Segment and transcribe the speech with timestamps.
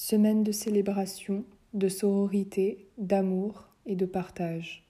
[0.00, 4.84] Semaine de célébration, de sororité, d'amour et de partage.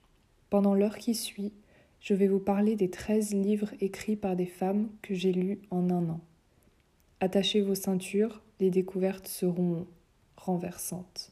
[0.51, 1.51] Pendant l'heure qui suit,
[1.99, 5.89] je vais vous parler des 13 livres écrits par des femmes que j'ai lus en
[5.89, 6.19] un an.
[7.21, 9.87] Attachez vos ceintures, les découvertes seront
[10.37, 11.31] renversantes.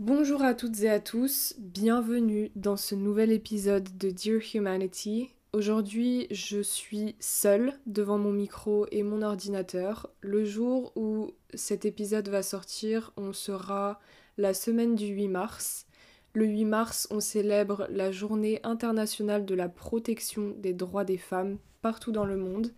[0.00, 5.28] Bonjour à toutes et à tous, bienvenue dans ce nouvel épisode de Dear Humanity.
[5.52, 10.08] Aujourd'hui, je suis seule devant mon micro et mon ordinateur.
[10.22, 14.00] Le jour où cet épisode va sortir, on sera
[14.38, 15.86] la semaine du 8 mars.
[16.32, 21.58] Le 8 mars, on célèbre la journée internationale de la protection des droits des femmes
[21.82, 22.72] partout dans le monde.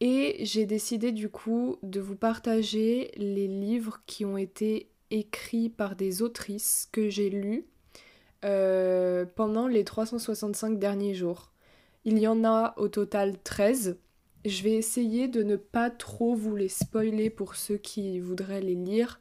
[0.00, 5.96] Et j'ai décidé du coup de vous partager les livres qui ont été écrits par
[5.96, 7.66] des autrices que j'ai lus
[8.44, 11.52] euh, pendant les 365 derniers jours.
[12.04, 13.98] Il y en a au total 13.
[14.44, 18.74] Je vais essayer de ne pas trop vous les spoiler pour ceux qui voudraient les
[18.74, 19.20] lire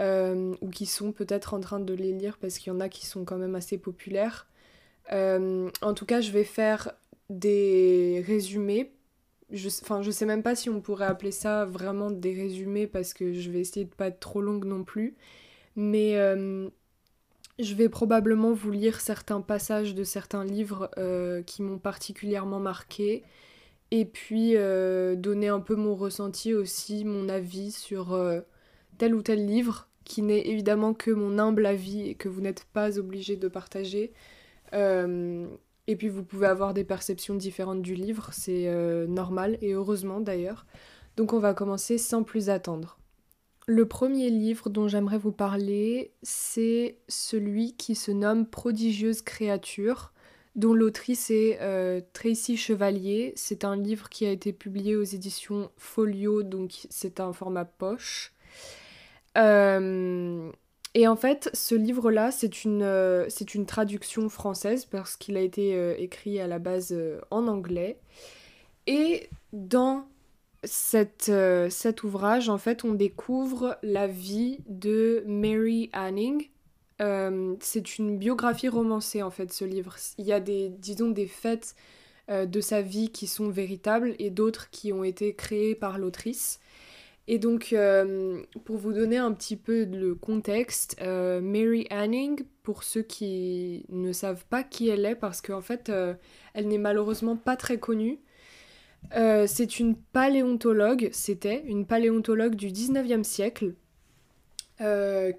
[0.00, 2.88] euh, ou qui sont peut-être en train de les lire parce qu'il y en a
[2.88, 4.46] qui sont quand même assez populaires.
[5.12, 6.92] Euh, en tout cas, je vais faire
[7.30, 8.92] des résumés
[9.50, 13.32] je, enfin, sais même pas si on pourrait appeler ça vraiment des résumés parce que
[13.32, 15.16] je vais essayer de pas être trop longue non plus.
[15.76, 16.68] Mais euh,
[17.58, 23.22] je vais probablement vous lire certains passages de certains livres euh, qui m'ont particulièrement marqué.
[23.90, 28.18] Et puis euh, donner un peu mon ressenti aussi, mon avis sur
[28.98, 32.64] tel ou tel livre, qui n'est évidemment que mon humble avis et que vous n'êtes
[32.72, 34.12] pas obligé de partager.
[35.88, 40.20] Et puis vous pouvez avoir des perceptions différentes du livre, c'est euh, normal et heureusement
[40.20, 40.66] d'ailleurs.
[41.16, 42.98] Donc on va commencer sans plus attendre.
[43.66, 50.12] Le premier livre dont j'aimerais vous parler, c'est celui qui se nomme Prodigieuse créature,
[50.56, 53.32] dont l'autrice est euh, Tracy Chevalier.
[53.36, 58.34] C'est un livre qui a été publié aux éditions Folio, donc c'est un format poche.
[59.38, 60.50] Euh,
[60.98, 65.40] et en fait, ce livre-là, c'est une, euh, c'est une traduction française parce qu'il a
[65.40, 68.00] été euh, écrit à la base euh, en anglais.
[68.88, 70.08] Et dans
[70.64, 71.30] cet
[72.02, 76.48] ouvrage, en fait, on découvre la vie de Mary Anning.
[77.60, 79.94] c'est une biographie romancée, en fait, ce livre.
[80.18, 81.76] Il y a des, disons, des faits
[82.28, 86.58] de sa vie qui sont véritables et d'autres qui ont été créés par l'autrice.
[87.30, 92.84] Et donc, euh, pour vous donner un petit peu le contexte, euh, Mary Anning, pour
[92.84, 96.14] ceux qui ne savent pas qui elle est, parce qu'en fait, euh,
[96.54, 98.18] elle n'est malheureusement pas très connue,
[99.12, 103.74] c'est une paléontologue, c'était une paléontologue du 19e siècle,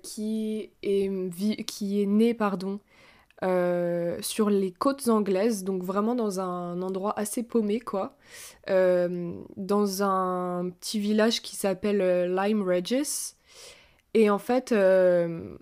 [0.03, 2.79] qui, est, qui est née, pardon,
[3.41, 8.17] euh, sur les côtes anglaises, donc vraiment dans un endroit assez paumé, quoi,
[8.69, 13.35] euh, dans un petit village qui s'appelle euh, Lyme Regis.
[14.13, 15.57] Et en fait, le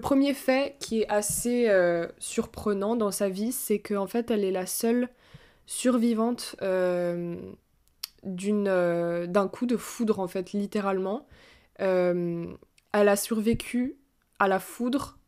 [0.00, 1.68] premier fait qui est assez
[2.18, 5.10] surprenant dans sa vie, c'est qu'en fait, elle est la seule
[5.66, 7.36] survivante d'un
[9.52, 11.26] coup de foudre, en fait, littéralement.
[11.78, 12.56] elle
[12.92, 13.98] a survécu
[14.38, 15.18] à la foudre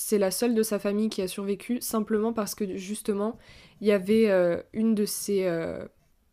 [0.00, 3.38] c'est la seule de sa famille qui a survécu simplement parce que justement
[3.80, 5.84] il y avait euh, une de ses euh,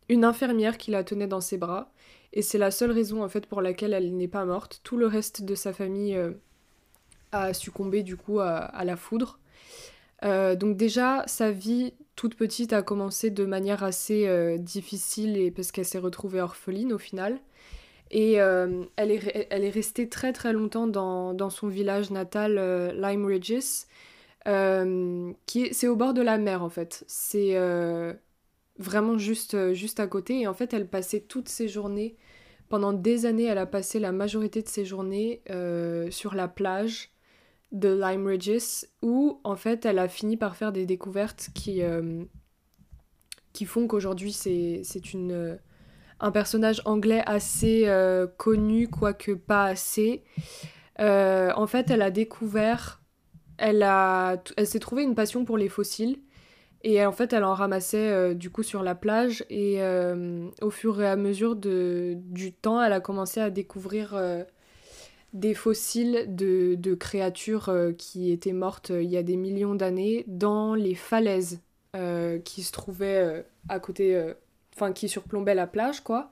[0.09, 1.91] une infirmière qui la tenait dans ses bras.
[2.33, 4.79] Et c'est la seule raison en fait pour laquelle elle n'est pas morte.
[4.83, 6.31] Tout le reste de sa famille euh,
[7.31, 9.39] a succombé du coup à, la foudre.
[10.23, 15.85] Donc déjà sa vie toute petite a commencé de manière assez difficile et parce qu'elle
[15.85, 17.39] s'est retrouvée orpheline au final
[18.11, 22.57] et euh, elle, est, elle est restée très très longtemps dans, dans son village natal,
[22.57, 23.85] euh, Lyme Regis.
[24.47, 27.03] Euh, qui c'est au bord de la mer en fait.
[27.07, 27.57] C'est
[28.79, 30.41] vraiment juste, juste à côté.
[30.41, 32.15] Et en fait, elle passait toutes ses journées,
[32.69, 35.41] pendant des années, elle a passé la majorité de ses journées
[36.11, 37.11] sur la plage
[37.73, 41.81] de Lyme Regis, où en fait, elle a fini par faire des découvertes qui,
[43.51, 45.59] qui font qu'aujourd'hui, c'est une
[46.19, 50.23] un personnage anglais assez euh, connu, quoique pas assez.
[50.99, 53.01] Euh, en fait, elle a découvert,
[53.57, 56.19] elle, a, elle s'est trouvé une passion pour les fossiles.
[56.83, 59.45] Et en fait, elle en ramassait euh, du coup sur la plage.
[59.49, 59.79] Et
[60.61, 64.19] au fur et à mesure de, du temps, elle a commencé à découvrir
[65.33, 70.73] des fossiles de, de créatures qui étaient mortes il y a des millions d'années dans
[70.73, 71.61] les falaises
[72.43, 74.33] qui se trouvaient à côté
[74.77, 76.31] enfin qui surplombait la plage, quoi.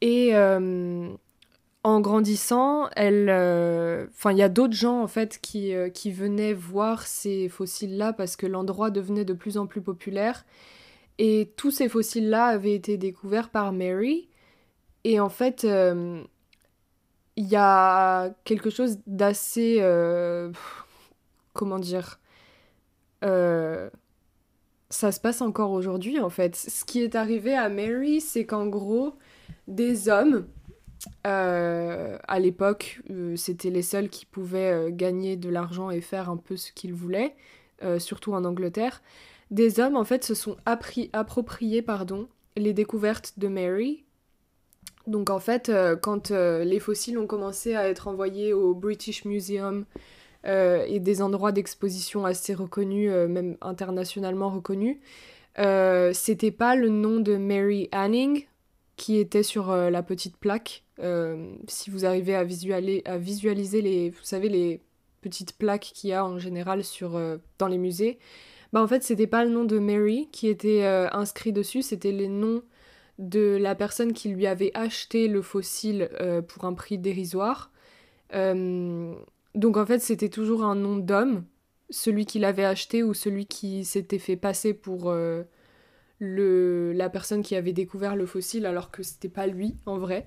[0.00, 1.08] Et euh,
[1.84, 3.30] en grandissant, elle,
[4.10, 8.36] enfin, il y a d'autres gens en fait qui, qui venaient voir ces fossiles-là parce
[8.36, 10.44] que l'endroit devenait de plus en plus populaire.
[11.18, 14.28] Et tous ces fossiles-là avaient été découverts par Mary.
[15.04, 16.24] Et en fait, il
[17.36, 19.80] y a quelque chose d'assez
[21.52, 22.18] comment dire
[23.24, 23.88] euh,
[24.92, 26.54] ça se passe encore aujourd'hui en fait.
[26.54, 29.14] Ce qui est arrivé à Mary, c'est qu'en gros,
[29.66, 30.46] des hommes,
[31.26, 36.36] euh, à l'époque, euh, c'était les seuls qui pouvaient gagner de l'argent et faire un
[36.36, 37.34] peu ce qu'ils voulaient,
[37.98, 39.02] surtout en Angleterre.
[39.50, 44.04] Des hommes, en fait, se sont appris, appropriés pardon, les découvertes de Mary.
[45.08, 50.00] Donc, en fait, quand les fossiles ont commencé à être envoyés au British Museum euh,
[50.44, 54.98] et des endroits d'exposition assez reconnus, euh, même internationalement reconnus.
[55.58, 58.46] Euh, c'était pas le nom de Mary Anning
[58.96, 60.84] qui était sur la petite plaque.
[61.66, 64.80] si vous arrivez à, visualiser, à visualiser les, vous savez, les
[65.22, 67.20] petites plaques qu'il y a en général sur,
[67.58, 68.18] dans les musées,
[68.72, 72.28] bah en fait c'était pas le nom de Mary qui était inscrit dessus, c'était les
[72.28, 72.62] noms
[73.18, 76.08] de la personne qui lui avait acheté le fossile
[76.46, 77.72] pour un prix dérisoire.
[79.54, 81.44] Donc en fait, c'était toujours un nom d'homme,
[81.90, 85.42] celui qui l'avait acheté ou celui qui s'était fait passer pour euh,
[86.18, 90.26] le, la personne qui avait découvert le fossile alors que c'était pas lui en vrai.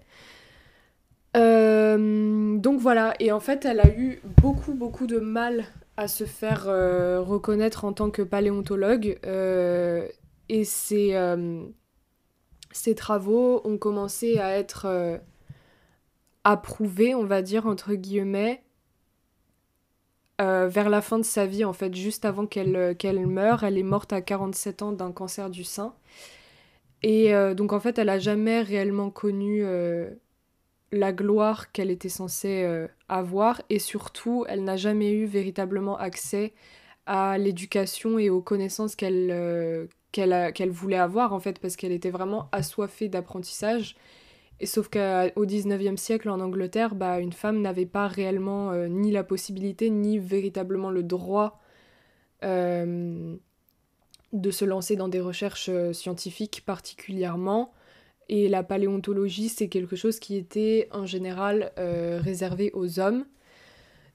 [1.35, 5.65] Euh, donc voilà, et en fait, elle a eu beaucoup beaucoup de mal
[5.97, 9.17] à se faire euh, reconnaître en tant que paléontologue.
[10.47, 11.17] Et ses,
[12.71, 15.19] ses travaux ont commencé à être
[16.43, 18.64] approuvés, on va dire entre guillemets,
[20.41, 23.63] euh, vers la fin de sa vie, en fait, juste avant qu'elle euh, meure.
[23.63, 25.93] Elle est morte à 47 ans d'un cancer du sein.
[27.03, 29.63] Et euh, donc, en fait, elle n'a jamais réellement connu
[30.91, 33.61] la gloire qu'elle était censée avoir.
[33.69, 36.53] Et surtout, elle n'a jamais eu véritablement accès
[37.05, 42.47] à l'éducation et aux connaissances qu'elle qu'elle voulait avoir, en fait, parce qu'elle était vraiment
[42.53, 43.95] assoiffée d'apprentissage.
[44.63, 49.23] Sauf qu'au 19e siècle en Angleterre, bah, une femme n'avait pas réellement euh, ni la
[49.23, 51.59] possibilité ni véritablement le droit
[52.43, 53.35] euh,
[54.31, 57.73] de se lancer dans des recherches euh, scientifiques particulièrement.
[58.29, 63.23] Et la paléontologie, c'est quelque chose qui était en général réservé aux hommes.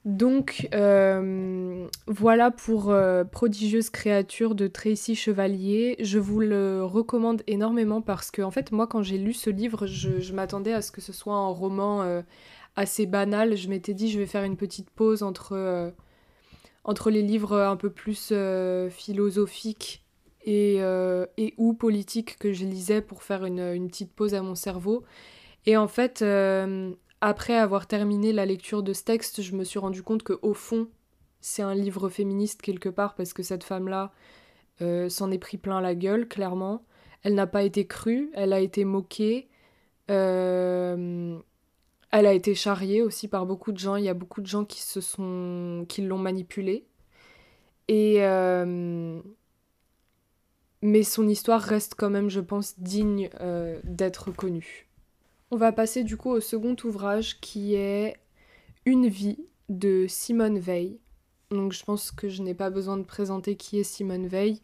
[0.06, 5.96] Donc euh, voilà pour euh, Prodigieuse créature de Tracy Chevalier.
[6.00, 9.86] Je vous le recommande énormément parce que en fait moi quand j'ai lu ce livre,
[9.86, 12.22] je, m'attendais à ce que ce soit un roman euh,
[12.76, 13.56] assez banal.
[13.58, 15.92] Je m'étais dit je vais faire une petite pause entre,
[17.10, 18.32] les livres un peu plus
[18.88, 20.02] philosophiques
[20.46, 20.80] et,
[21.58, 25.04] ou politiques que je lisais pour faire une, petite pause à mon cerveau.
[25.66, 26.24] Et en fait
[27.20, 30.54] après avoir terminé la lecture de ce texte, je me suis rendu compte que au
[30.54, 30.88] fond,
[31.40, 34.12] c'est un livre féministe quelque part parce que cette femme-là
[34.82, 36.84] euh, s'en est pris plein la gueule, clairement.
[37.22, 39.48] Elle n'a pas été crue, elle a été moquée.
[40.10, 41.38] Euh,
[42.10, 43.96] elle a été charriée aussi par beaucoup de gens.
[43.96, 46.86] Il y a beaucoup de gens qui se sont, qui l'ont manipulée.
[47.88, 49.20] Et euh,
[50.82, 53.28] mais son histoire reste quand même, je pense, digne
[53.84, 54.89] d'être connue.
[55.52, 58.16] On va passer du coup au second ouvrage qui est
[58.86, 59.38] Une vie
[59.68, 61.00] de Simone Veil.
[61.50, 64.60] Donc je pense que je n'ai pas besoin de présenter qui est Simone Veil.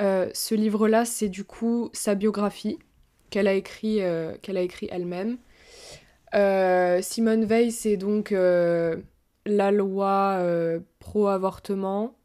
[0.00, 2.80] Euh, ce livre-là, c'est du coup sa biographie
[3.30, 4.34] qu'elle a écrit, euh,
[4.90, 5.38] elle-même.
[6.34, 10.44] Euh, Simone Veil, c'est donc la loi
[10.98, 12.16] pro-avortement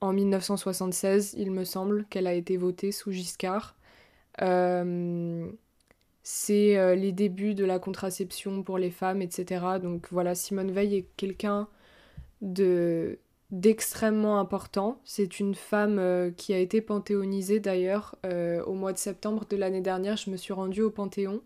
[0.00, 3.76] en 1976, il me semble, qu'elle a été votée sous Giscard
[6.24, 9.78] c'est euh, les débuts de la contraception pour les femmes, etc.
[9.80, 11.68] Donc voilà, Simone Veil est quelqu'un
[12.42, 13.18] de
[13.50, 15.00] d'extrêmement important.
[15.04, 19.56] C'est une femme euh, qui a été panthéonisée d'ailleurs euh, au mois de septembre de
[19.56, 20.16] l'année dernière.
[20.16, 21.42] Je me suis rendue au Panthéon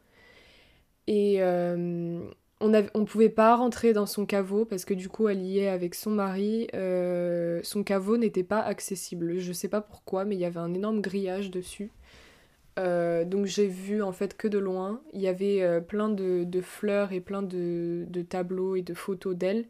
[1.08, 5.58] et on ne pouvait pas rentrer dans son caveau parce que du coup elle y
[5.58, 6.68] est avec son mari.
[7.64, 9.38] son caveau n'était pas accessible.
[9.38, 11.90] Je sais pas pourquoi, mais il y avait un énorme grillage dessus.
[12.78, 15.00] Euh, donc j'ai vu en fait que de loin.
[15.12, 19.66] Il y avait euh, plein de, fleurs et plein de, tableaux et de photos d'elle.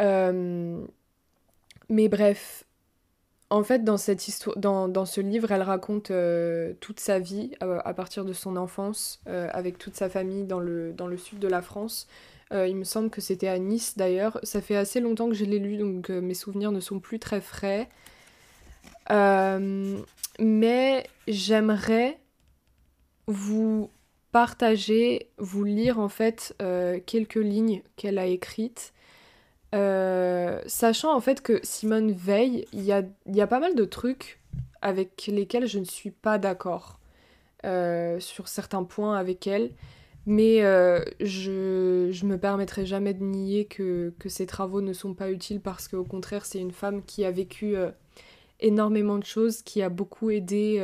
[0.00, 0.84] Euh,
[1.88, 2.64] mais bref,
[3.50, 6.12] en fait dans, cette histoire, dans, ce livre, elle raconte
[6.80, 11.06] toute sa vie à partir de son enfance avec toute sa famille dans le, dans
[11.06, 12.08] le sud de la France.
[12.50, 14.40] il me semble que c'était à Nice d'ailleurs.
[14.42, 17.40] Ça fait assez longtemps que je l'ai lu donc mes souvenirs ne sont plus très
[17.40, 17.88] frais.
[20.38, 22.18] Mais j'aimerais
[23.26, 23.90] vous
[24.32, 28.92] partager, vous lire en fait euh, quelques lignes qu'elle a écrites.
[29.74, 34.40] Euh, sachant en fait que Simone Veil, il y a, pas mal de trucs
[34.82, 36.98] avec lesquels je ne suis pas d'accord
[37.64, 39.70] euh, sur certains points avec elle.
[40.26, 40.60] Mais
[41.20, 45.60] je, je me permettrai jamais de nier que, que ses travaux ne sont pas utiles
[45.60, 47.76] parce qu'au contraire, c'est une femme qui a vécu
[48.60, 50.80] énormément de choses, qui a beaucoup aidé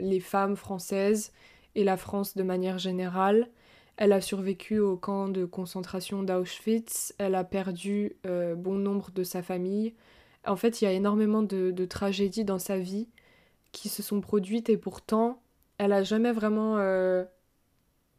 [0.00, 1.32] les femmes françaises,
[1.76, 3.48] et la France de manière générale.
[3.98, 9.22] Elle a survécu au camp de concentration d'Auschwitz, elle a perdu euh, bon nombre de
[9.22, 9.94] sa famille.
[10.46, 13.08] En fait, il y a énormément de, tragédies dans sa vie
[13.72, 15.40] qui se sont produites et pourtant,
[15.78, 17.24] elle a jamais vraiment euh,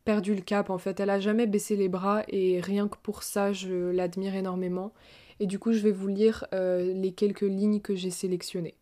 [0.04, 0.70] perdu le cap.
[0.70, 4.36] En fait, elle a jamais baissé les bras et rien que pour ça, je l'admire
[4.36, 4.94] énormément.
[5.40, 8.76] Et du coup, je vais vous lire euh, les quelques lignes que j'ai sélectionnées.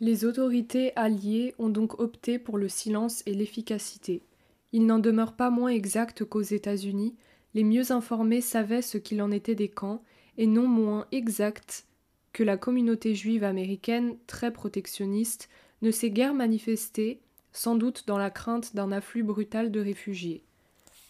[0.00, 4.22] Les autorités alliées ont donc opté pour le silence et l'efficacité.
[4.72, 7.16] Il n'en demeure pas moins exact qu'aux États-Unis,
[7.54, 10.02] les mieux informés savaient ce qu'il en était des camps,
[10.36, 11.86] et non moins exact
[12.32, 15.48] que la communauté juive américaine, très protectionniste,
[15.82, 17.20] ne s'est guère manifestée,
[17.52, 20.44] sans doute dans la crainte d'un afflux brutal de réfugiés.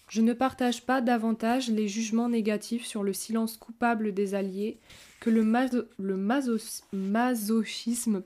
[0.08, 4.78] Je ne partage pas davantage les jugements négatifs sur le silence coupable des Alliés
[5.20, 5.42] que le,
[6.92, 8.22] masochisme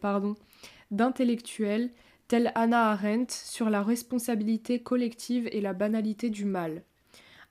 [0.93, 1.91] d'intellectuels
[2.29, 6.85] tels Anna Arendt sur la responsabilité collective et la banalité du mal.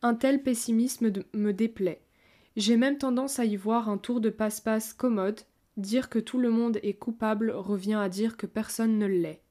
[0.02, 2.02] Un tel pessimisme me déplaît.
[2.56, 5.42] J'ai même tendance à y voir un tour de passe-passe commode,
[5.76, 9.42] dire que tout le monde est coupable revient à dire que personne ne l'est.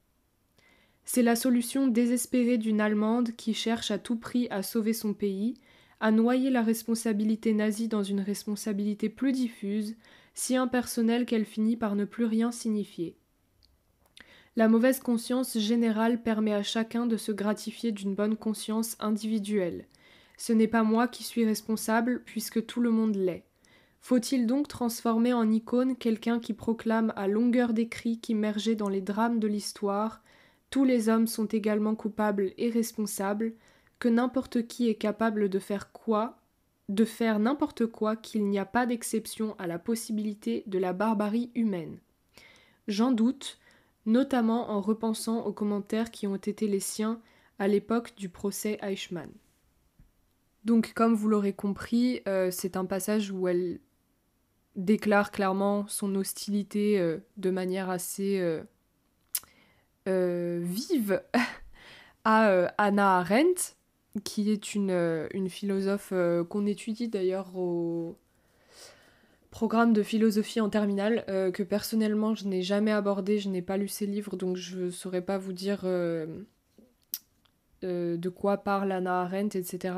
[1.05, 5.55] C'est la solution désespérée d'une Allemande qui cherche à tout prix à sauver son pays,
[5.99, 9.95] à noyer la responsabilité nazie dans une responsabilité plus diffuse,
[10.33, 13.17] si impersonnelle qu'elle finit par ne plus rien signifier.
[14.55, 19.85] La mauvaise conscience générale permet à chacun de se gratifier d'une bonne conscience individuelle.
[20.37, 23.45] Ce n'est pas moi qui suis responsable, puisque tout le monde l'est.
[23.99, 29.39] Faut-il donc transformer en icône quelqu'un qui proclame à longueur d'écrit qu'immergé dans les drames
[29.39, 30.21] de l'histoire,
[30.71, 33.53] tous les hommes sont également coupables et responsables,
[33.99, 36.39] que n'importe qui est capable de faire quoi,
[36.89, 41.51] de faire n'importe quoi, qu'il n'y a pas d'exception à la possibilité de la barbarie
[41.53, 41.99] humaine.
[42.87, 43.59] J'en doute,
[44.05, 47.21] notamment en repensant aux commentaires qui ont été les siens
[47.59, 49.29] à l'époque du procès Eichmann.
[50.63, 53.79] Donc comme vous l'aurez compris, euh, c'est un passage où elle
[54.75, 58.63] déclare clairement son hostilité euh, de manière assez euh,
[60.05, 61.21] vive
[62.23, 63.75] à Anna Arendt,
[64.23, 66.13] qui est une, une philosophe
[66.49, 68.17] qu'on étudie d'ailleurs au,
[69.51, 73.77] programme de philosophie en terminale euh, que personnellement je n'ai jamais abordé, je n'ai pas
[73.77, 76.25] lu ses livres donc je ne saurais pas vous dire euh,
[77.83, 79.93] euh, de quoi parle Anna Arendt, etc.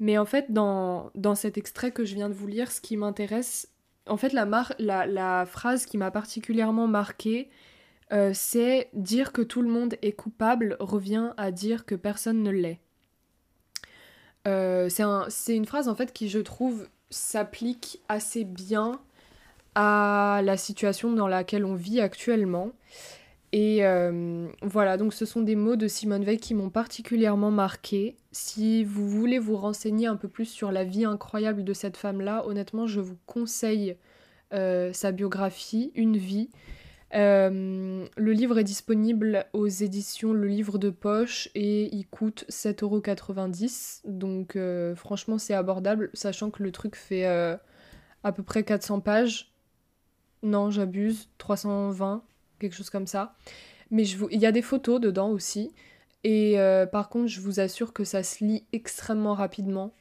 [0.00, 2.96] Mais en fait, dans, dans cet extrait que je viens de vous lire, ce qui
[2.96, 3.68] m'intéresse,
[4.08, 4.44] en fait, la,
[4.80, 7.48] la, la phrase qui m'a particulièrement marquée,
[8.32, 12.80] c'est dire que tout le monde est coupable revient à dire que personne ne l'est.
[14.44, 19.00] c'est une phrase en fait qui je trouve s'applique assez bien
[19.74, 22.70] à la situation dans laquelle on vit actuellement.
[23.52, 28.16] Et euh, voilà, donc ce sont des mots de Simone Veil qui m'ont particulièrement marqué.
[28.32, 32.44] Si vous voulez vous renseigner un peu plus sur la vie incroyable de cette femme-là,
[32.48, 33.96] honnêtement, je vous conseille
[34.52, 36.50] euh, sa biographie, Une vie.
[37.14, 44.00] Euh, le livre est disponible aux éditions Le Livre de Poche et il coûte 7,90€.
[44.04, 47.56] Donc euh, franchement c'est abordable, sachant que le truc fait euh,
[48.24, 49.52] à peu près 400 pages.
[50.42, 52.24] Non, j'abuse, 320,
[52.58, 53.36] quelque chose comme ça.
[53.90, 55.72] Mais il y a des photos dedans aussi.
[56.24, 56.56] Et
[56.90, 59.94] par contre, je vous assure que ça se lit extrêmement rapidement.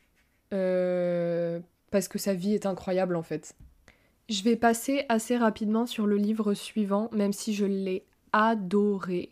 [0.50, 3.56] parce que sa vie est incroyable en fait.
[4.30, 9.32] Je vais passer assez rapidement sur le livre suivant, même si je l'ai adoré.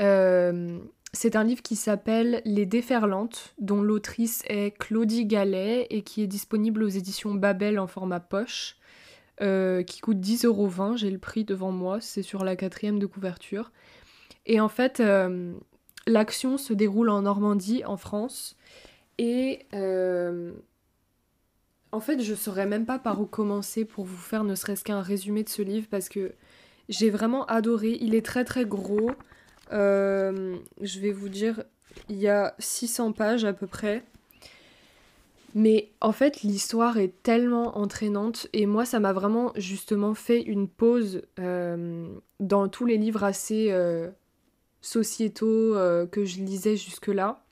[0.00, 0.78] Euh,
[1.12, 6.26] c'est un livre qui s'appelle Les Déferlantes, dont l'autrice est Claudie Gallet et qui est
[6.26, 8.76] disponible aux éditions Babel en format poche,
[9.40, 10.96] euh, qui coûte 10,20€.
[10.96, 13.70] J'ai le prix devant moi, c'est sur la quatrième de couverture.
[14.44, 15.54] Et en fait, euh,
[16.08, 18.56] l'action se déroule en Normandie, en France,
[19.18, 19.66] et
[21.96, 25.00] en fait, je saurais même pas par où commencer pour vous faire ne serait-ce qu'un
[25.00, 26.34] résumé de ce livre parce que
[26.90, 27.96] j'ai vraiment adoré.
[28.02, 29.12] Il est très très gros.
[29.72, 31.64] Euh, je vais vous dire,
[32.10, 34.04] il y a 600 pages à peu près.
[35.54, 40.68] Mais en fait, l'histoire est tellement entraînante et moi, ça m'a vraiment justement fait une
[40.68, 42.06] pause euh,
[42.40, 44.10] dans tous les livres assez euh,
[44.82, 45.72] sociétaux
[46.12, 47.45] que je lisais jusque-là.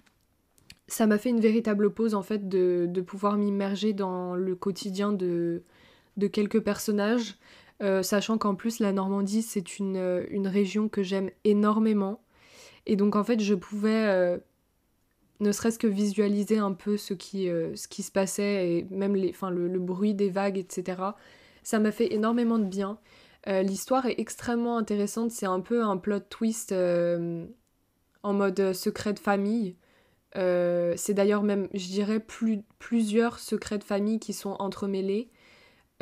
[0.87, 5.13] Ça m'a fait une véritable pause en fait de, de pouvoir m'immerger dans le quotidien
[5.13, 5.63] de,
[6.17, 7.37] de quelques personnages,
[7.83, 12.21] euh, sachant qu'en plus la Normandie c'est une, une région que j'aime énormément.
[12.87, 14.39] Et donc en fait je pouvais euh,
[15.41, 19.17] ne serait-ce que visualiser un peu ce qui, euh, ce qui se passait et même
[19.17, 21.03] les, le, le bruit des vagues, etc.
[21.63, 22.99] Ça m'a fait énormément de bien.
[23.47, 29.77] L'histoire est extrêmement intéressante, c'est un peu un plot twist en mode secret de famille.
[30.37, 35.29] Euh, c'est d'ailleurs même, je dirais, plus, plusieurs secrets de famille qui sont entremêlés.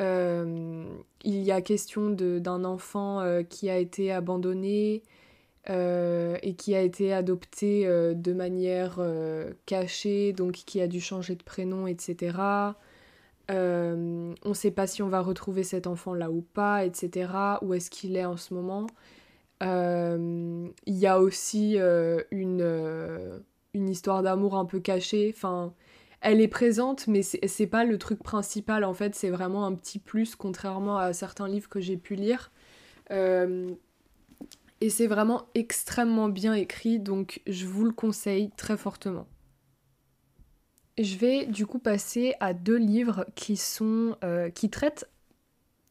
[0.01, 0.85] Euh,
[1.23, 5.03] il y a question d'un enfant euh, qui a été abandonné
[5.69, 8.99] et qui a été adopté de manière
[9.65, 12.37] cachée, donc qui a dû changer de prénom, etc.
[13.49, 17.31] on ne sait pas si on va retrouver cet enfant là ou pas, etc.
[17.61, 18.87] Où est-ce qu'il est en ce moment
[19.61, 21.77] Il y a aussi
[22.31, 23.41] une
[23.73, 25.33] une histoire d'amour un peu cachée.
[25.35, 25.73] Enfin,
[26.21, 29.15] elle est présente, mais c'est pas le truc principal en fait.
[29.15, 32.51] C'est vraiment un petit plus, contrairement à certains livres que j'ai pu lire.
[33.11, 33.71] Euh,
[34.81, 39.27] et c'est vraiment extrêmement bien écrit, donc je vous le conseille très fortement.
[40.97, 45.09] Je vais du coup passer à deux livres qui sont euh, qui traitent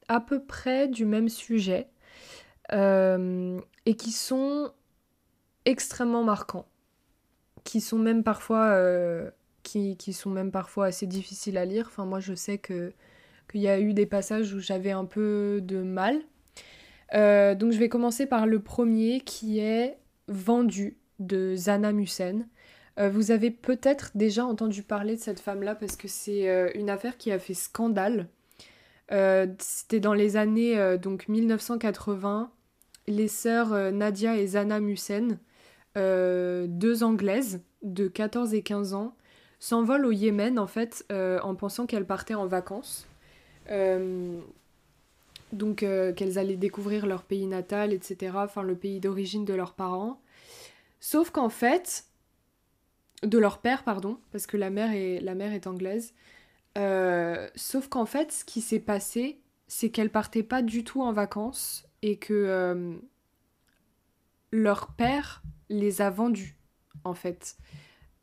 [0.08, 1.88] à peu près du même sujet
[2.72, 4.70] euh, et qui sont
[5.64, 6.66] extrêmement marquants
[7.64, 9.30] qui sont même parfois euh,
[9.62, 11.86] qui, qui, sont même parfois assez difficiles à lire.
[11.88, 12.92] Enfin moi je sais que
[13.50, 16.20] qu'il y a eu des passages où j'avais un peu de mal.
[17.14, 22.48] Euh, donc je vais commencer par le premier qui est Vendu de Zana Musen.
[22.98, 27.16] Euh, vous avez peut-être déjà entendu parler de cette femme-là parce que c'est une affaire
[27.16, 28.28] qui a fait scandale.
[29.58, 32.50] C'était dans les années donc 1980.
[33.08, 35.38] Les sœurs Nadia et Zana Musen
[35.96, 39.14] euh, deux Anglaises de 14 et 15 ans
[39.60, 43.06] s'envolent au Yémen en fait euh, en pensant qu'elles partaient en vacances.
[43.70, 44.38] Euh,
[45.52, 45.84] donc
[46.16, 48.32] qu'elles allaient découvrir leur pays natal, etc.
[48.36, 50.18] Enfin le pays d'origine de leurs parents.
[50.98, 52.06] Sauf qu'en fait,
[53.22, 56.14] de leur père, pardon, parce que la mère est, la mère est anglaise.
[57.54, 61.86] sauf qu'en fait, ce qui s'est passé, c'est qu'elles partaient pas du tout en vacances
[62.00, 62.98] et que
[64.52, 66.56] leur père les a vendues,
[67.04, 67.56] en fait.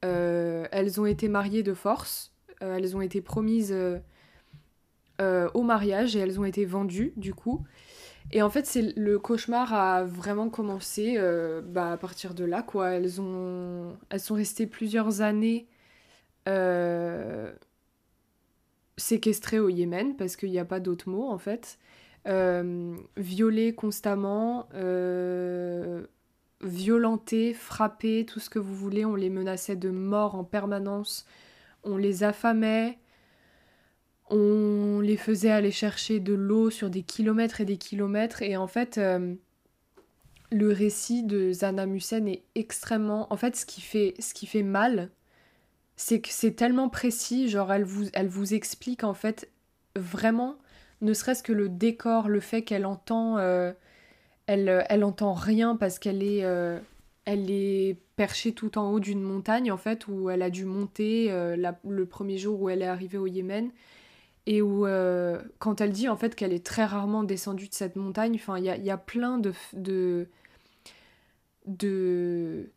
[0.05, 6.15] Euh, elles ont été mariées de force, euh, elles ont été promises euh, au mariage
[6.15, 7.65] et elles ont été vendues, du coup.
[8.31, 11.17] Et en fait, c'est le cauchemar a vraiment commencé
[11.63, 12.91] bah, à partir de là, quoi.
[12.91, 15.67] Elles, ont, elles sont restées plusieurs années
[18.97, 21.79] séquestrées au Yémen, parce qu'il n'y a pas d'autre mot, en fait.
[23.17, 24.69] violées constamment,
[26.61, 29.05] violentés, frappés, tout ce que vous voulez.
[29.05, 31.25] On les menaçait de mort en permanence.
[31.83, 32.97] On les affamait.
[34.29, 38.41] On les faisait aller chercher de l'eau sur des kilomètres et des kilomètres.
[38.41, 39.33] Et en fait, euh,
[40.51, 43.31] le récit de Zana Musen est extrêmement.
[43.33, 45.09] En fait, ce qui fait, ce qui fait mal,
[45.95, 47.49] c'est que c'est tellement précis.
[47.49, 49.49] Genre, elle vous, elle vous explique en fait
[49.95, 50.57] vraiment,
[51.01, 53.37] ne serait-ce que le décor, le fait qu'elle entend.
[53.37, 53.71] Euh,
[54.49, 56.79] euh, elle, entend rien parce qu'elle est, euh,
[57.25, 61.31] elle est perchée tout en haut d'une montagne, en fait, où elle a dû monter
[61.31, 61.55] euh,
[61.87, 63.71] le premier jour où elle est arrivée au Yémen.
[64.45, 64.87] Et où,
[65.59, 68.65] quand elle dit en fait qu'elle est très rarement descendue de cette montagne, enfin, il
[68.65, 70.27] y a, plein de,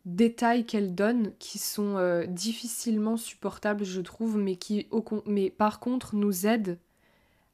[0.05, 4.87] détails qu'elle donne qui sont difficilement supportables, je trouve, mais qui,
[5.25, 6.77] mais par contre, nous aident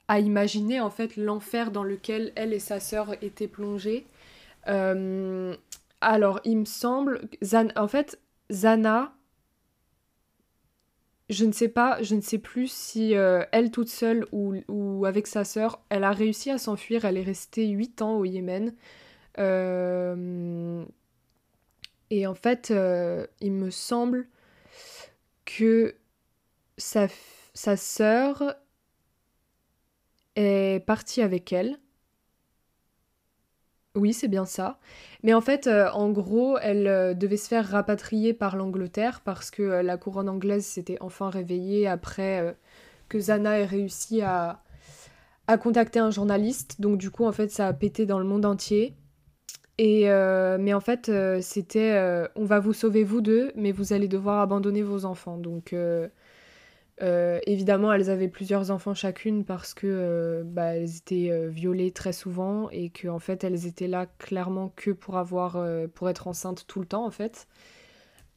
[0.10, 4.08] à imaginer en fait l'enfer dans lequel elle et sa sœur étaient plongées.
[4.68, 5.56] Euh,
[6.02, 7.22] alors, il me semble,
[7.76, 8.20] en fait,
[8.52, 9.14] Zana,
[11.30, 15.06] je ne sais pas, je ne sais plus si euh, elle toute seule ou, ou,
[15.06, 17.06] avec sa sœur, elle a réussi à s'enfuir.
[17.06, 18.74] Elle est restée 8 ans au Yémen.
[19.38, 20.84] Euh,
[22.10, 22.74] et en fait,
[23.42, 24.28] il me semble
[25.46, 25.94] que
[26.78, 27.08] sa,
[27.54, 28.56] sa sœur
[30.46, 31.80] est partie avec elle.
[33.96, 34.80] Oui, c'est bien ça.
[35.24, 39.50] Mais en fait, euh, en gros, elle euh, devait se faire rapatrier par l'Angleterre parce
[39.52, 42.56] que euh, la couronne anglaise s'était enfin réveillée après
[43.10, 44.62] que Zana ait réussi à,
[45.48, 46.80] à contacter un journaliste.
[46.82, 48.96] Donc du coup, en fait, ça a pété dans le monde entier.
[49.78, 50.06] Et
[50.60, 54.84] mais en fait, c'était on va vous sauver vous deux, mais vous allez devoir abandonner
[54.84, 55.38] vos enfants.
[55.38, 55.74] Donc
[57.02, 61.92] euh, évidemment, elles avaient plusieurs enfants chacune parce que euh, bah, elles étaient euh, violées
[61.92, 65.58] très souvent et que en fait elles étaient là clairement que pour avoir
[65.94, 67.48] pour être enceintes tout le temps en fait.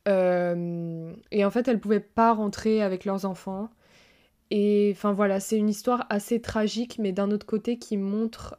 [0.06, 3.70] et en fait, elles pouvaient pas rentrer avec leurs enfants.
[4.50, 8.58] Et enfin voilà, c'est une histoire assez tragique, mais d'un autre côté qui montre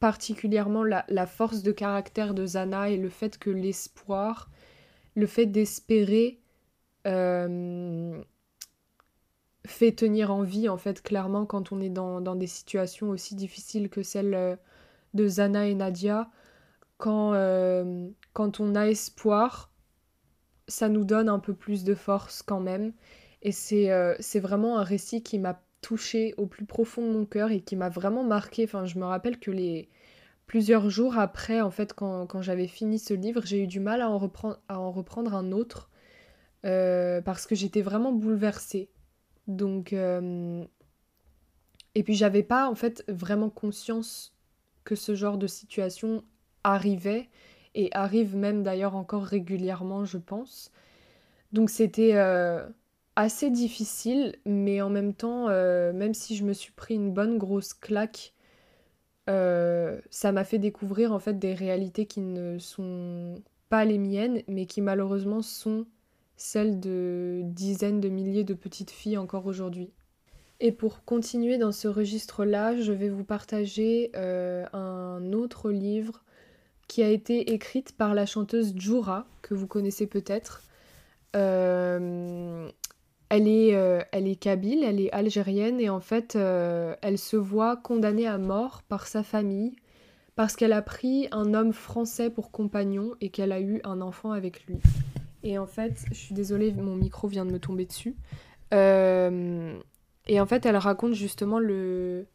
[0.00, 4.50] particulièrement la, la, force de caractère de Zana et le fait que l'espoir,
[5.14, 6.41] le fait d'espérer,
[7.06, 8.22] euh,
[9.66, 13.34] fait tenir en vie, en fait, clairement, quand on est dans, dans des situations aussi
[13.34, 14.56] difficiles que celle euh,
[15.14, 16.30] de Zana et Nadia.
[16.98, 19.72] Quand, euh, quand on a espoir,
[20.68, 22.92] ça nous donne un peu plus de force quand même.
[23.42, 23.90] Et c'est
[24.40, 27.88] vraiment un récit qui m'a touché au plus profond de mon cœur et qui m'a
[27.88, 28.64] vraiment marqué.
[28.64, 29.88] Enfin, je me rappelle que les
[30.46, 34.00] plusieurs jours après, en fait, quand, quand j'avais fini ce livre, j'ai eu du mal
[34.00, 34.30] à en
[34.68, 35.90] à en reprendre un autre
[36.64, 38.88] euh, parce que j'étais vraiment bouleversée.
[39.48, 40.64] Donc, euh,
[41.94, 44.34] et puis j'avais pas en fait vraiment conscience
[44.84, 46.24] que ce genre de situation
[46.64, 47.28] arrivait
[47.74, 50.70] et arrive même d'ailleurs encore régulièrement, je pense.
[51.52, 52.66] Donc c'était euh,
[53.16, 57.74] assez difficile, mais en même temps, même si je me suis pris une bonne grosse
[57.74, 58.32] claque,
[59.26, 64.66] ça m'a fait découvrir en fait des réalités qui ne sont pas les miennes, mais
[64.66, 65.86] qui malheureusement sont
[66.42, 69.92] celles de dizaines de milliers de petites filles encore aujourd'hui.
[70.58, 76.24] Et pour continuer dans ce registre-là, je vais vous partager euh, un autre livre
[76.88, 80.62] qui a été écrit par la chanteuse Jura, que vous connaissez peut-être.
[81.36, 82.68] Euh,
[83.28, 87.76] elle est, euh, elle est kabyle, elle est algérienne et en fait, elle se voit
[87.76, 89.76] condamnée à mort par sa famille
[90.34, 94.32] parce qu'elle a pris un homme français pour compagnon et qu'elle a eu un enfant
[94.32, 94.80] avec lui.
[95.42, 98.14] Et en fait, je suis désolée, mon micro vient de me tomber dessus.
[98.72, 99.76] Euh,
[100.26, 102.26] et en fait, elle raconte justement le,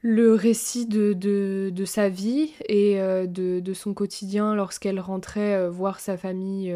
[0.00, 6.16] le récit de, de, sa vie et de, de, son quotidien lorsqu'elle rentrait voir sa
[6.16, 6.72] famille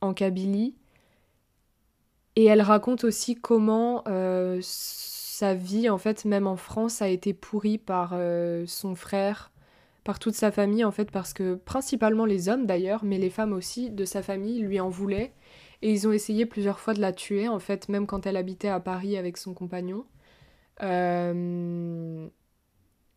[0.00, 0.74] en Kabylie.
[2.36, 7.32] Et elle raconte aussi comment euh, sa vie, en fait, même en France, a été
[7.32, 9.50] pourrie par euh, son frère,
[10.06, 13.52] par toute sa famille, en fait, parce que principalement les hommes d'ailleurs, mais les femmes
[13.52, 15.32] aussi de sa famille lui en voulaient.
[15.82, 18.68] Et ils ont essayé plusieurs fois de la tuer, en fait, même quand elle habitait
[18.68, 20.06] à Paris avec son compagnon.
[20.84, 22.28] Euh,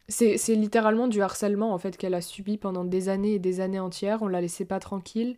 [0.08, 3.80] c'est littéralement du harcèlement, en fait, qu'elle a subi pendant des années et des années
[3.80, 4.24] entières.
[4.24, 5.38] On la laissait pas tranquille.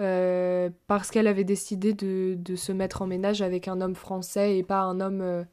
[0.00, 4.64] Euh, parce qu'elle avait décidé de, se mettre en ménage avec un homme français et
[4.64, 5.46] pas un homme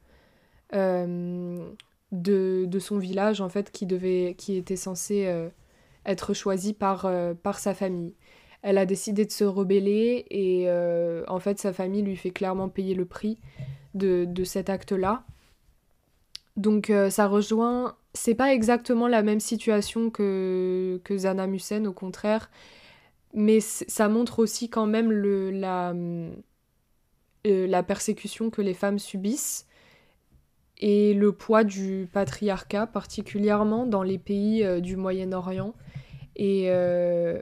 [0.74, 1.70] euh,
[2.12, 5.32] de, de, son village en fait qui devait qui était censé
[6.06, 7.10] être choisi par,
[7.42, 8.14] par sa famille.
[8.62, 10.68] Elle a décidé de se rebeller et
[11.28, 13.38] en fait sa famille lui fait clairement payer le prix
[13.94, 15.24] de, de cet acte-là.
[16.56, 22.50] Donc ça rejoint, c'est pas exactement la même situation que, que Zana Mussen, au contraire
[23.34, 25.94] mais ça montre aussi quand même le, la,
[27.46, 29.66] euh, la persécution que les femmes subissent
[30.80, 35.74] et le poids du patriarcat, particulièrement dans les pays euh, du Moyen-Orient
[36.36, 37.40] et, euh,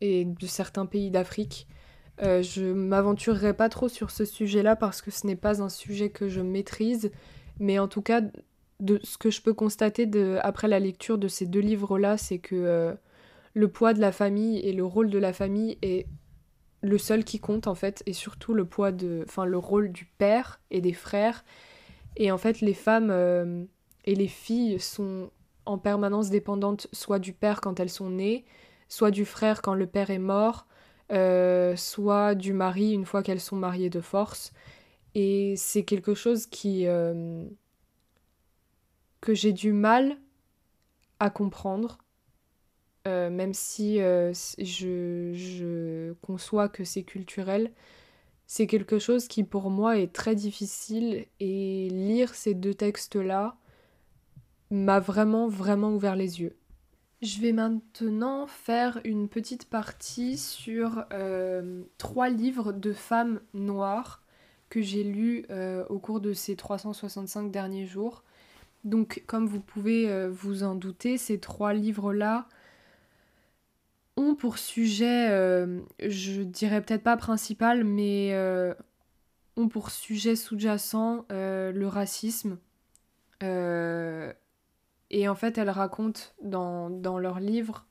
[0.00, 1.66] et de certains pays d'Afrique.
[2.20, 6.28] je m'aventurerai pas trop sur ce sujet-là parce que ce n'est pas un sujet que
[6.28, 7.10] je maîtrise,
[7.58, 8.22] mais en tout cas,
[8.80, 12.38] de ce que je peux constater de, après la lecture de ces deux livres-là, c'est
[12.38, 12.96] que
[13.54, 16.06] le poids de la famille et le rôle de la famille est
[16.82, 20.04] le seul qui compte en fait et surtout le poids de enfin le rôle du
[20.04, 21.44] père et des frères
[22.16, 23.64] et en fait les femmes euh,
[24.04, 25.30] et les filles sont
[25.64, 28.44] en permanence dépendantes soit du père quand elles sont nées
[28.88, 30.66] soit du frère quand le père est mort
[31.12, 34.52] euh, soit du mari une fois qu'elles sont mariées de force.
[35.14, 37.44] Et c'est quelque chose qui euh,
[39.20, 40.16] que j'ai du mal
[41.20, 41.98] à comprendre
[43.04, 47.72] même si je, conçois que c'est culturel,
[48.46, 53.56] c'est quelque chose qui pour moi est très difficile et lire ces deux textes-là
[54.70, 56.56] m'a vraiment, vraiment ouvert les yeux.
[57.20, 64.22] Je vais maintenant faire une petite partie sur euh, trois livres de femmes noires
[64.68, 65.44] que j'ai lus
[65.90, 68.24] au cours de ces 365 derniers jours.
[68.84, 72.48] Donc comme vous pouvez vous en douter, ces trois livres-là
[74.16, 78.74] ont pour sujet, euh, je dirais peut-être pas principal, mais euh,
[79.56, 82.58] ont pour sujet sous-jacent euh, le racisme.
[83.40, 87.86] et en fait, elles racontent dans, dans leur livre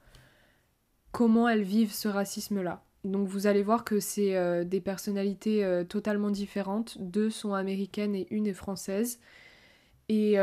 [1.11, 2.83] comment elles vivent ce racisme-là.
[3.03, 6.97] Donc vous allez voir que c'est des personnalités totalement différentes.
[6.99, 9.19] Deux sont américaines et une est française.
[10.07, 10.37] Et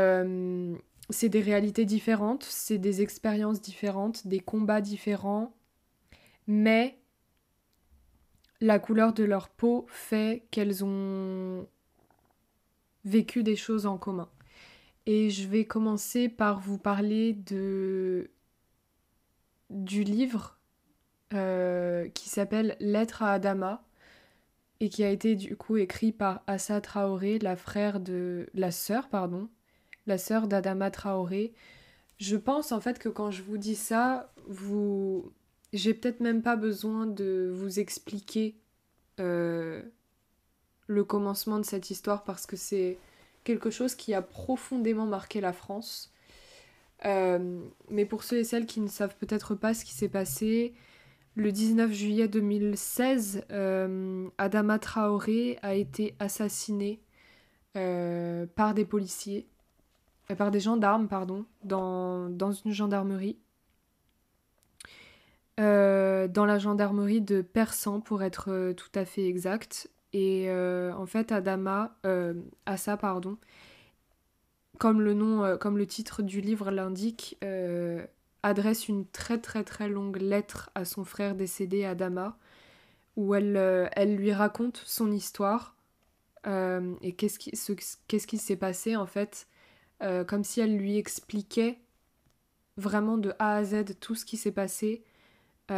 [1.09, 5.53] c'est des réalités différentes, c'est des expériences différentes, des combats différents,
[6.49, 6.97] mais
[8.59, 11.67] la couleur de leur peau fait qu'elles ont
[13.05, 14.27] vécu des choses en commun.
[15.05, 18.31] Et je vais commencer par vous parler de
[19.69, 20.57] du livre
[21.35, 23.85] euh, qui s'appelle Lettre à Adama
[24.79, 29.07] et qui a été du coup écrit par Assa Traoré, la frère de la sœur
[29.09, 29.49] pardon,
[30.07, 31.53] la sœur d'Adama Traoré.
[32.17, 35.31] Je pense en fait que quand je vous dis ça, vous
[35.73, 38.55] j'ai peut-être même pas besoin de vous expliquer
[39.19, 39.81] euh,
[40.87, 42.97] le commencement de cette histoire parce que c'est
[43.43, 46.11] quelque chose qui a profondément marqué la France.
[47.05, 50.73] Euh, mais pour ceux et celles qui ne savent peut-être pas ce qui s'est passé,
[51.35, 56.99] le 19 juillet 2016, euh, Adama Traoré a été assassiné
[58.55, 59.47] par des policiers,
[60.37, 63.37] par des gendarmes, pardon, dans, dans une gendarmerie.
[65.59, 69.89] Dans la gendarmerie de Persan, pour être tout à fait exact.
[70.13, 71.95] Et en fait, Adama,
[72.65, 73.37] Assa, pardon,
[74.79, 78.03] comme le nom, euh, comme le titre du livre l'indique, euh,
[78.41, 82.37] adresse une très très très longue lettre à son frère décédé Adama,
[83.15, 85.75] où elle, euh, elle lui raconte son histoire
[87.01, 89.47] et qu'est-ce qui, s'est passé en fait,
[89.99, 91.77] comme si elle lui expliquait
[92.77, 95.03] vraiment de A à Z tout ce qui s'est passé
[95.69, 95.73] et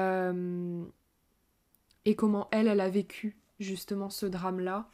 [2.16, 4.90] comment elle, elle a vécu justement ce drame-là.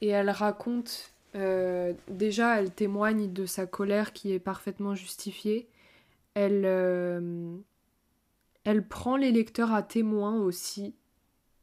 [0.00, 5.68] Et elle raconte euh, déjà, elle témoigne de sa colère qui est parfaitement justifiée.
[6.34, 7.56] Elle, euh,
[8.64, 10.94] elle prend les lecteurs à témoin aussi.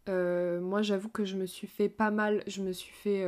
[0.10, 2.44] Euh, moi, j'avoue que je me suis fait pas mal.
[2.48, 3.26] Je me suis fait.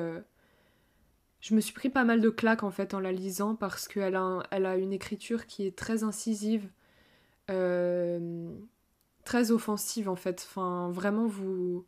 [1.41, 4.15] je me suis pris pas mal de claques en fait en la lisant parce qu'elle
[4.15, 6.69] a, elle a une écriture qui est très incisive,
[9.27, 10.47] très offensive en fait.
[10.49, 11.85] Enfin, vraiment, vous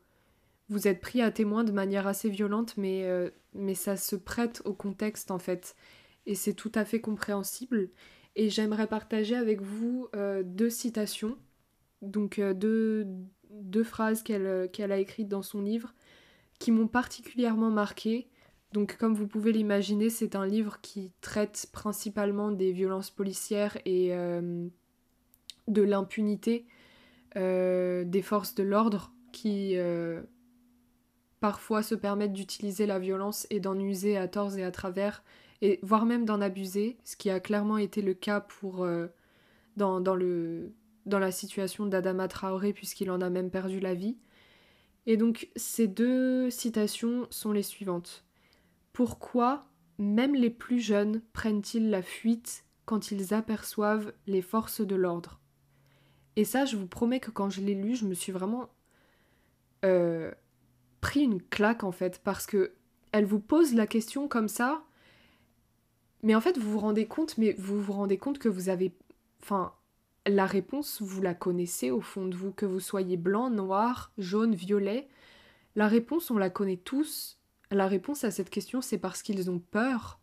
[0.67, 4.62] vous êtes pris à témoin de manière assez violente, mais, euh, mais ça se prête
[4.65, 5.75] au contexte en fait.
[6.25, 7.89] Et c'est tout à fait compréhensible.
[8.36, 11.38] Et j'aimerais partager avec vous euh, deux citations,
[12.02, 13.08] donc euh, deux,
[13.49, 15.93] deux, phrases qu'elle qu'elle a écrites dans son livre,
[16.60, 18.28] qui m'ont particulièrement marqué.
[18.73, 24.12] Donc comme vous pouvez l'imaginer, c'est un livre qui traite principalement des violences policières et
[25.67, 26.67] de l'impunité
[27.35, 29.77] des forces de l'ordre qui
[31.39, 35.23] parfois se permettent d'utiliser la violence et d'en user à tort et à travers,
[35.61, 39.07] et voire même d'en abuser, ce qui a clairement été le cas pour euh,
[39.77, 44.17] dans, dans la situation d'Adama Traoré, puisqu'il en a même perdu la vie.
[45.05, 48.25] Et donc ces deux citations sont les suivantes.
[48.93, 49.65] Pourquoi
[49.97, 55.39] même les plus jeunes prennent-ils la fuite quand ils aperçoivent les forces de l'ordre?
[56.39, 58.69] Et ça, je vous promets que quand je l'ai lu, je me suis vraiment
[59.84, 60.32] euh,
[61.02, 62.71] pris une claque en fait parce que
[63.12, 64.86] elle vous pose la question comme ça
[66.23, 68.95] mais en fait vous vous rendez compte mais vous vous rendez compte que vous avez
[69.43, 69.73] enfin
[70.25, 74.56] la réponse vous la connaissez au fond de vous que vous soyez blanc, noir, jaune,
[74.56, 75.10] violet
[75.75, 77.38] la réponse on la connaît tous.
[77.69, 80.21] La réponse à cette question c'est parce qu'ils ont peur.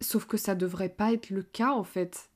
[0.00, 2.31] Sauf que ça devrait pas être le cas en fait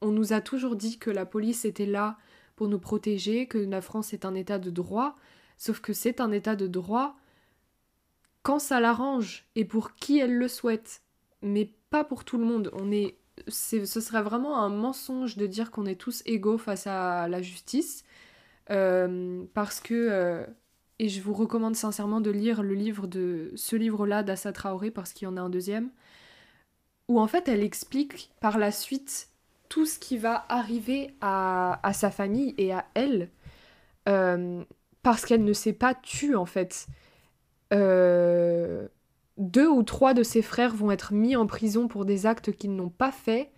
[0.00, 2.18] on nous a toujours dit que la police était là
[2.56, 5.16] pour nous protéger, que la France est un état de droit,
[5.58, 7.16] Sauf que c'est un état de droit
[8.42, 11.02] quand ça l'arrange et pour qui elle le souhaite,
[11.42, 12.70] mais pas pour tout le monde.
[12.72, 13.16] On est,
[13.48, 18.04] ce serait vraiment un mensonge de dire qu'on est tous égaux face à la justice,
[18.70, 20.46] euh, parce que euh,
[21.00, 25.12] et je vous recommande sincèrement de lire le livre de ce livre-là d'Assa Traoré parce
[25.12, 25.90] qu'il y en a un deuxième,
[27.08, 29.27] où en fait elle explique par la suite
[29.68, 33.30] tout ce qui va arriver à, à sa famille et à elle.
[34.08, 34.64] Euh,
[35.02, 36.86] parce qu'elle ne s'est pas tue en fait.
[37.72, 38.88] Euh,
[39.36, 42.74] deux ou trois de ses frères vont être mis en prison pour des actes qu'ils
[42.74, 43.50] n'ont pas faits.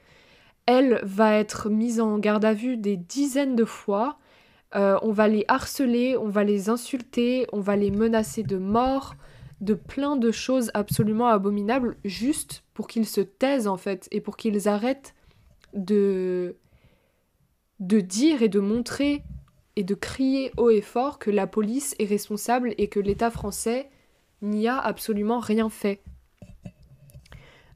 [0.67, 4.19] Elle va être mise en garde à vue des dizaines de fois.
[4.77, 9.15] Euh, on va les harceler, on va les insulter, on va les menacer de mort,
[9.61, 14.37] de plein de choses absolument abominables, juste pour qu'ils se taisent en fait et pour
[14.37, 15.15] qu'ils arrêtent
[15.75, 16.55] de
[17.79, 19.23] dire et de montrer
[19.77, 23.89] et de crier haut et fort que la police est responsable et que l'État français
[24.43, 26.03] n'y a absolument rien fait.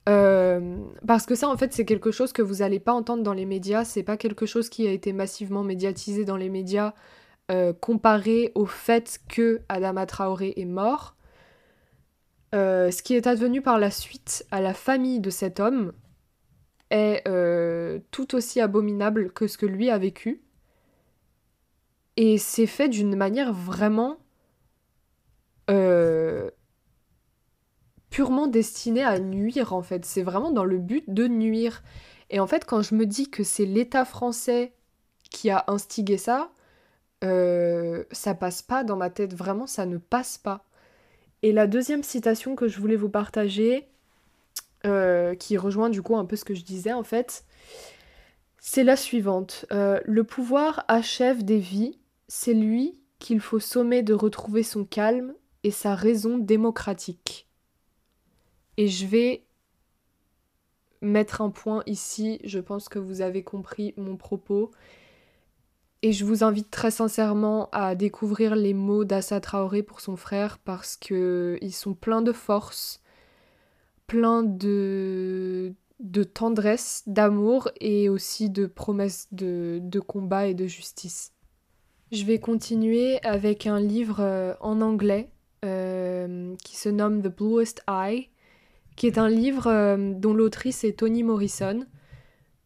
[0.09, 0.77] Euh,
[1.07, 3.47] parce que ça, en fait, c'est quelque chose que vous n'allez pas entendre dans les
[3.47, 3.85] médias.
[3.85, 6.93] C'est pas quelque chose qui a été massivement médiatisé dans les médias
[7.51, 11.17] euh, comparé au fait que Adama Traoré est mort.
[12.55, 15.93] Euh, ce qui est advenu par la suite à la famille de cet homme
[16.95, 20.45] est tout aussi abominable que ce que lui a vécu.
[22.17, 24.19] Et c'est fait d'une manière vraiment
[25.71, 26.51] euh,
[28.11, 30.05] purement destinée à nuire, en fait.
[30.05, 31.83] C'est vraiment dans le but de nuire.
[32.31, 34.73] Et en fait, quand je me dis que c'est l'État français
[35.31, 36.53] qui a instigé ça,
[37.25, 39.35] euh, ça passe pas dans ma tête.
[39.35, 40.65] Vraiment, ça ne passe pas.
[41.43, 43.89] Et la deuxième citation que je voulais vous partager,
[44.85, 47.45] euh, qui rejoint du coup un peu ce que je disais en fait,
[48.59, 49.67] c'est la suivante.
[49.71, 55.71] le pouvoir achève des vies, c'est lui qu'il faut sommer de retrouver son calme et
[55.71, 57.49] sa raison démocratique.
[58.77, 59.45] Et je vais
[61.05, 64.71] mettre un point ici, je pense que vous avez compris mon propos.
[66.03, 70.59] Et je vous invite très sincèrement à découvrir les mots d'Assa Traoré pour son frère
[70.59, 73.01] parce qu'ils sont pleins de force,
[74.07, 81.33] pleins de, de tendresse, d'amour et aussi de promesses de, de combat et de justice.
[82.13, 85.31] Je vais continuer avec un livre euh, en anglais
[85.65, 88.29] euh, qui se nomme The Bluest Eye,
[88.95, 91.85] qui est un livre euh, dont l'autrice est Toni Morrison,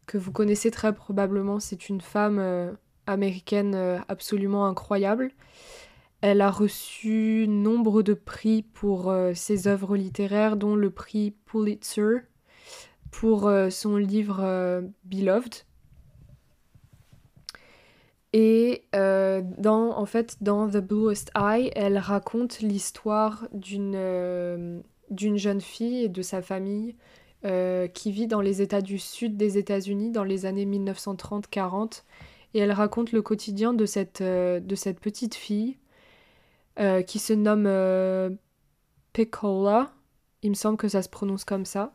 [0.07, 1.61] que vous connaissez très probablement.
[1.61, 5.31] C'est une femme américaine absolument incroyable.
[6.21, 12.23] Elle a reçu nombre de prix pour ses œuvres littéraires, dont le prix Pulitzer
[13.11, 15.65] pour son livre Beloved.
[18.33, 25.61] Et euh, dans, en fait, dans The Bluest Eye, elle raconte l'histoire d'une euh, jeune
[25.61, 26.95] fille et de sa famille
[27.47, 32.03] euh, qui vit dans les États du sud des États-Unis dans les années 1930-40.
[32.55, 35.79] Et elle raconte le quotidien de cette, de cette petite fille
[37.07, 38.39] qui se nomme
[39.13, 39.93] Pecola.
[40.43, 41.95] Il me semble que ça se prononce comme ça.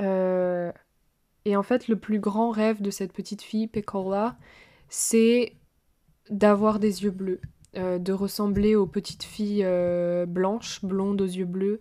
[0.00, 4.36] et en fait, le plus grand rêve de cette petite fille, Pecola,
[4.88, 5.54] c'est
[6.30, 7.40] d'avoir des yeux bleus,
[7.76, 11.80] euh, de ressembler aux petites filles euh, blanches, blondes aux yeux bleus,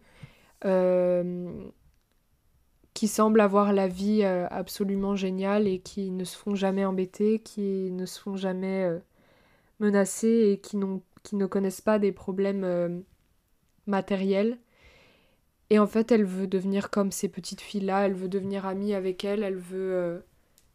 [0.66, 1.52] euh,
[2.94, 7.92] qui semblent avoir la vie absolument géniale et qui ne se font jamais embêter, qui
[7.92, 8.90] ne se font jamais
[9.80, 10.78] menacer et qui,
[11.24, 13.04] qui ne connaissent pas des problèmes
[13.88, 14.58] matériels.
[15.70, 19.24] Et en fait, elle veut devenir comme ces petites filles-là, elle veut devenir amie avec
[19.24, 20.24] elles, elle veut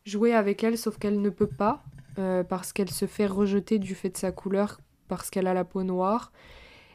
[0.07, 1.85] jouer avec elles, sauf qu'elle ne peut pas,
[2.19, 5.65] euh, parce qu'elle se fait rejeter du fait de sa couleur, parce qu'elle a la
[5.65, 6.33] peau noire.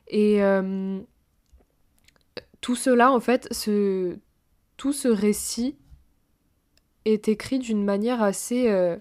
[0.07, 0.99] Et euh,
[2.61, 3.49] tout cela, en fait,
[4.77, 5.77] tout ce récit
[7.05, 8.97] est écrit d'une manière assez euh,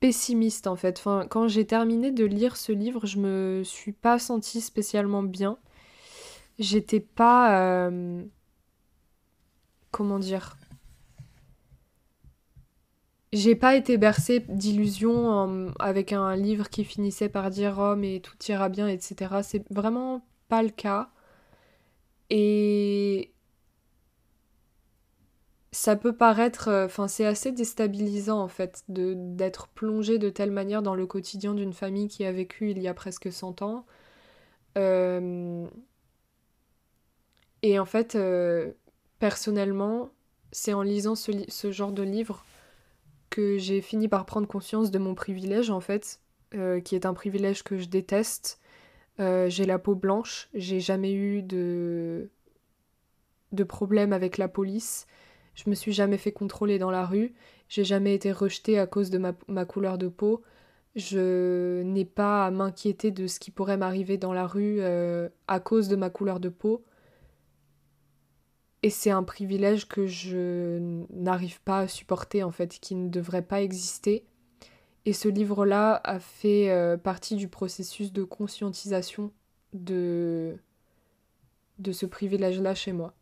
[0.00, 1.02] pessimiste, en fait.
[1.30, 5.58] Quand j'ai terminé de lire ce livre, je me suis pas sentie spécialement bien.
[6.58, 7.90] J'étais pas...
[9.90, 10.56] comment dire?
[13.32, 18.36] J'ai pas été bercée d'illusions avec un livre qui finissait par dire oh mais tout
[18.48, 19.42] ira bien etc.
[19.42, 21.10] C'est vraiment pas le cas.
[22.30, 23.32] Et
[25.78, 30.50] ça peut paraître, euh, enfin c'est assez déstabilisant en fait de d'être plongé de telle
[30.50, 33.86] manière dans le quotidien d'une famille qui a vécu il y a presque 100 ans.
[34.76, 35.66] Euh,
[37.62, 38.72] et en fait, euh,
[39.20, 40.10] personnellement,
[40.50, 42.44] c'est en lisant ce, ce genre de livre
[43.30, 46.20] que j'ai fini par prendre conscience de mon privilège en fait,
[46.84, 48.58] qui est un privilège que je déteste.
[49.18, 52.30] J'ai la peau blanche, j'ai jamais eu de
[53.52, 55.06] de problème avec la police.
[55.58, 57.34] Je me suis jamais fait contrôler dans la rue.
[57.68, 60.40] J'ai jamais été rejetée à cause de ma, couleur de peau.
[60.94, 65.58] Je n'ai pas à m'inquiéter de ce qui pourrait m'arriver dans la rue euh, à
[65.58, 66.84] cause de ma couleur de peau.
[68.84, 70.78] Et c'est un privilège que je
[71.10, 74.24] n'arrive pas à supporter en fait, qui ne devrait pas exister.
[75.06, 79.32] Et ce livre-là a fait euh, partie du processus de conscientisation
[79.72, 80.56] de,
[81.80, 83.12] de ce privilège-là chez moi.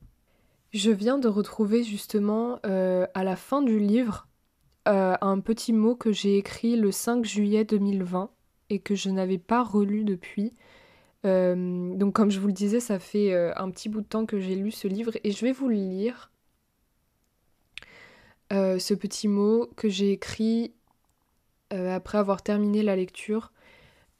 [0.76, 4.28] Je viens de retrouver justement euh, à la fin du livre
[4.86, 8.30] euh, un petit mot que j'ai écrit le 5 juillet 2020
[8.68, 10.52] et que je n'avais pas relu depuis.
[11.24, 14.38] Euh, donc comme je vous le disais, ça fait un petit bout de temps que
[14.38, 16.30] j'ai lu ce livre et je vais vous le lire.
[18.50, 20.74] Ce petit mot que j'ai écrit
[21.70, 23.50] après avoir terminé la lecture.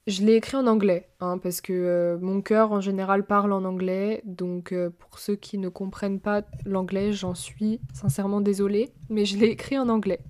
[0.07, 4.23] Je l'ai écrit en anglais, hein, parce que mon cœur en général parle en anglais,
[4.25, 9.49] donc pour ceux qui ne comprennent pas l'anglais, j'en suis sincèrement désolée, mais je l'ai
[9.49, 10.21] écrit en anglais.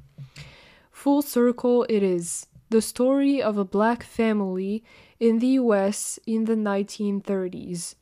[0.93, 2.47] Full circle it is.
[2.71, 4.83] The story of a black family
[5.21, 7.97] in the US in the 1930s.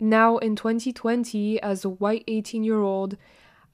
[0.00, 3.16] Now, in 2020, as a white 18 year old,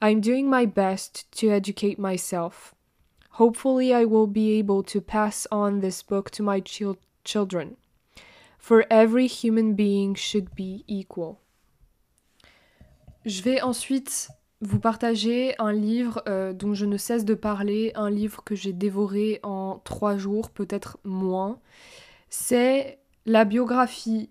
[0.01, 2.75] I'm doing my best to educate myself.
[3.31, 7.75] Hopefully, I will be able to pass on this book to my chil- children.
[8.57, 11.37] For every human being should be equal.
[13.25, 14.29] Je vais ensuite
[14.61, 18.73] vous partager un livre euh, dont je ne cesse de parler, un livre que j'ai
[18.73, 21.59] dévoré en trois jours, peut-être moins.
[22.29, 24.29] C'est la biographie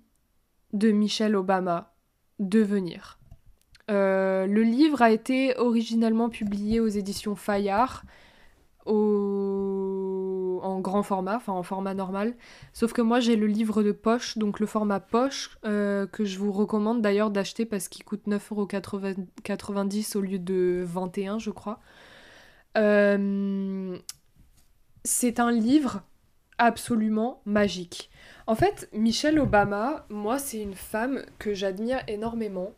[0.72, 1.94] de Michelle Obama,
[2.38, 3.18] Devenir.
[3.90, 8.04] Euh, le livre a été originellement publié aux éditions Fayard
[10.62, 12.34] en grand format, enfin en format normal.
[12.72, 16.38] Sauf que moi j'ai le livre de poche, donc le format poche, euh, que je
[16.38, 21.80] vous recommande d'ailleurs d'acheter parce qu'il coûte 9,90€ au lieu de 21 je crois.
[22.76, 23.98] Euh,
[25.04, 26.02] c'est un livre
[26.58, 28.10] absolument magique.
[28.46, 32.72] En fait, Michelle Obama, moi c'est une femme que j'admire énormément.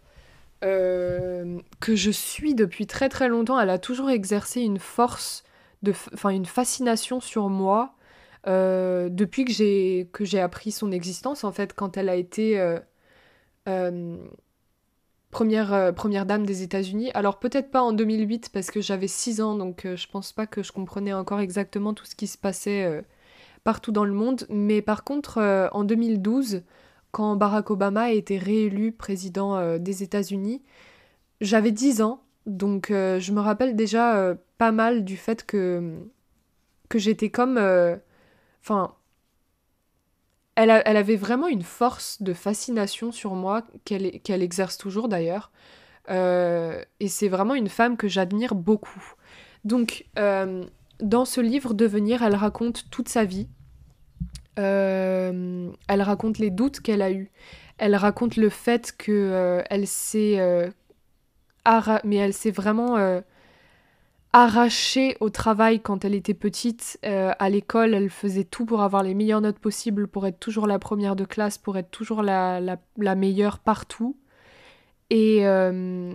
[0.62, 3.58] Euh, que je suis depuis très très longtemps.
[3.58, 5.42] Elle a toujours exercé une force
[5.82, 7.94] une fascination sur moi
[8.46, 12.58] euh, depuis que j'ai que j'ai appris son existence en fait quand elle a été
[12.58, 12.78] euh,
[13.68, 14.16] euh,
[15.30, 17.10] première première dame des États-Unis.
[17.12, 20.62] Alors peut-être pas en 2008 parce que j'avais 6 ans donc je pense pas que
[20.62, 23.04] je comprenais encore exactement tout ce qui se passait
[23.62, 26.62] partout dans le monde, mais par contre en 2012
[27.12, 30.62] quand Barack Obama a été réélu président des États-Unis,
[31.42, 36.02] j'avais 10 ans donc je me rappelle déjà pas mal du fait que,
[36.90, 37.56] que j'étais comme...
[37.56, 37.96] Euh,
[38.62, 38.94] enfin...
[40.54, 45.50] elle, elle, avait vraiment une force de fascination sur moi, qu'elle qu'elle exerce toujours d'ailleurs.
[46.10, 49.14] Euh, et c'est vraiment une femme que j'admire beaucoup.
[49.64, 50.66] Donc, euh,
[51.00, 53.48] dans ce livre Devenir, elle raconte toute sa vie.
[54.56, 57.30] elle raconte les doutes qu'elle a eus.
[57.78, 60.36] Elle raconte le fait que elle s'est
[62.04, 63.22] mais elle s'est vraiment
[64.32, 66.98] arrachée au travail quand elle était petite.
[67.04, 70.66] Euh, à l'école, elle faisait tout pour avoir les meilleures notes possibles, pour être toujours
[70.66, 74.16] la première de classe, pour être toujours la, la, meilleure partout.
[75.10, 76.14] Et euh,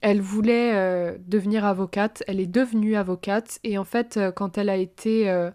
[0.00, 2.22] elle voulait euh, devenir avocate.
[2.28, 3.58] Elle est devenue avocate.
[3.64, 5.50] Et en fait, quand elle a été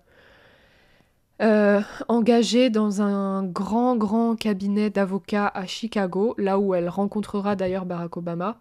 [2.08, 8.18] engagée dans un grand, grand cabinet d'avocats à Chicago, là où elle rencontrera d'ailleurs Barack
[8.18, 8.60] Obama,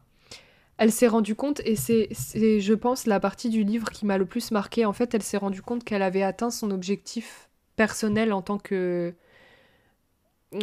[0.83, 4.27] elle s'est rendue compte, et c'est, je pense, la partie du livre qui m'a le
[4.27, 4.85] plus marqué.
[4.85, 9.15] En fait, elle s'est rendue compte qu'elle avait atteint son objectif personnel en tant que.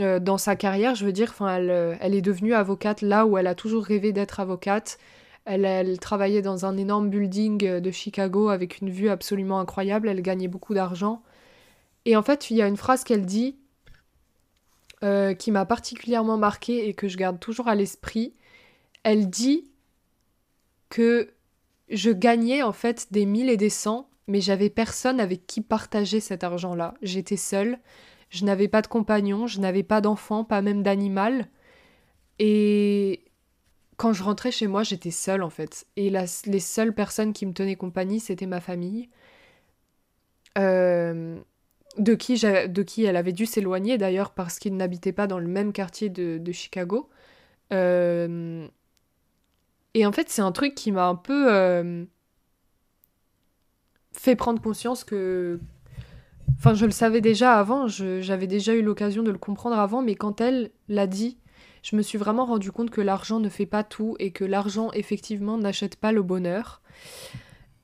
[0.02, 3.56] Euh, dans sa carrière, je veux dire, elle, est devenue avocate là où elle a
[3.56, 5.00] toujours rêvé d'être avocate.
[5.46, 10.10] Elle, elle, travaillait dans un énorme building de Chicago avec une vue absolument incroyable.
[10.10, 11.24] Elle gagnait beaucoup d'argent.
[12.04, 13.56] Et en fait, il y a une phrase qu'elle dit
[15.02, 18.34] euh, qui m'a particulièrement marquée et que je garde toujours à l'esprit.
[19.04, 19.69] Elle dit
[20.90, 21.34] que
[21.90, 26.20] je gagnais en fait des mille et des cents, mais j'avais personne avec qui partager
[26.20, 26.94] cet argent-là.
[27.02, 27.80] J'étais seule,
[28.30, 31.48] je n'avais pas de compagnon, je n'avais pas d'enfant, pas même d'animal.
[32.38, 33.26] Et
[33.98, 35.86] quand je rentrais chez moi, j'étais seule en fait.
[35.96, 39.10] Et les seules personnes qui me tenaient compagnie, c'était ma famille.
[40.58, 41.40] Euh,
[41.98, 45.48] de, qui de qui elle avait dû s'éloigner d'ailleurs parce qu'ils n'habitaient pas dans le
[45.48, 47.10] même quartier de, Chicago.
[47.74, 48.68] Euh,
[49.94, 52.06] et en fait, c'est un truc qui m'a un peu euh,
[54.14, 55.60] fait prendre conscience que.
[56.58, 60.16] Enfin, je le savais déjà avant, j'avais déjà eu l'occasion de le comprendre avant, mais
[60.16, 61.38] quand elle l'a dit,
[61.84, 64.92] je me suis vraiment rendu compte que l'argent ne fait pas tout et que l'argent,
[64.94, 66.82] effectivement, n'achète pas le bonheur.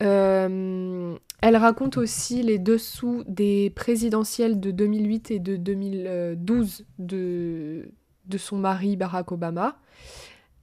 [0.03, 7.89] Euh, elle raconte aussi les dessous des présidentielles de 2008 et de 2012 de,
[8.25, 9.77] de son mari Barack Obama.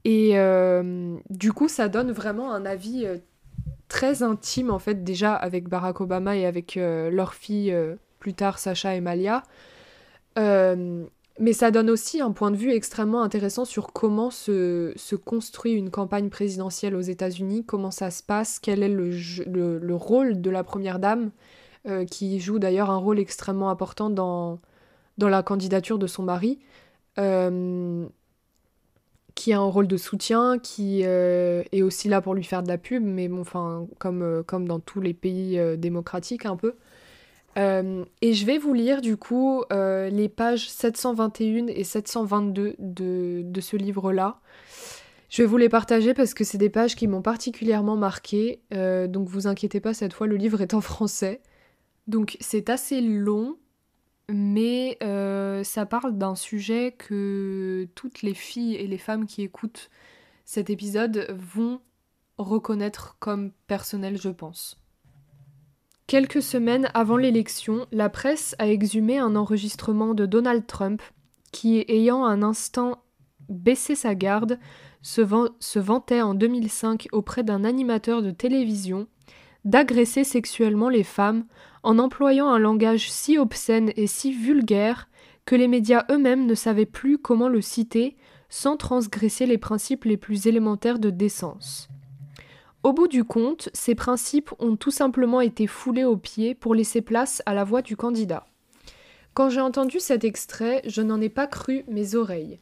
[0.04, 3.18] Et euh, du coup, ça donne vraiment un avis euh,
[3.88, 7.74] très intime, en fait, déjà avec Barack Obama et avec euh, leur fille,
[8.18, 9.42] plus tard Sacha et Malia.
[10.36, 15.72] mais ça donne aussi un point de vue extrêmement intéressant sur comment se, se construit
[15.72, 19.10] une campagne présidentielle aux États-Unis, comment ça se passe, quel est le,
[19.46, 21.30] le, le rôle de la Première Dame,
[22.10, 24.60] qui joue d'ailleurs un rôle extrêmement important dans,
[25.18, 26.60] dans la candidature de son mari
[29.42, 32.68] qui a un rôle de soutien, qui euh, est aussi là pour lui faire de
[32.68, 36.54] la pub, mais bon, enfin, comme, euh, comme dans tous les pays euh, démocratiques un
[36.54, 36.74] peu.
[37.56, 43.76] et je vais vous lire du coup les pages 721 et 722 de, de ce
[43.76, 44.38] livre-là.
[45.28, 48.60] Je vais vous les partager parce que c'est des pages qui m'ont particulièrement marqué.
[48.70, 51.40] donc vous inquiétez pas, cette fois le livre est en français.
[52.06, 53.56] Donc c'est assez long,
[54.32, 59.90] mais euh, ça parle d'un sujet que toutes les filles et les femmes qui écoutent
[60.44, 61.80] cet épisode vont
[62.38, 64.80] reconnaître comme personnel, je pense.
[66.06, 71.02] Quelques semaines avant l'élection, la presse a exhumé un enregistrement de Donald Trump
[71.52, 73.02] qui, ayant un instant
[73.48, 74.58] baissé sa garde,
[75.02, 75.22] se,
[75.58, 79.06] se vantait en 2005 auprès d'un animateur de télévision
[79.64, 81.44] d'agresser sexuellement les femmes
[81.82, 85.08] en employant un langage si obscène et si vulgaire
[85.44, 88.16] que les médias eux-mêmes ne savaient plus comment le citer
[88.48, 91.88] sans transgresser les principes les plus élémentaires de décence.
[92.82, 97.00] Au bout du compte, ces principes ont tout simplement été foulés aux pieds pour laisser
[97.00, 98.46] place à la voix du candidat.
[99.34, 102.60] Quand j'ai entendu cet extrait, je n'en ai pas cru mes oreilles.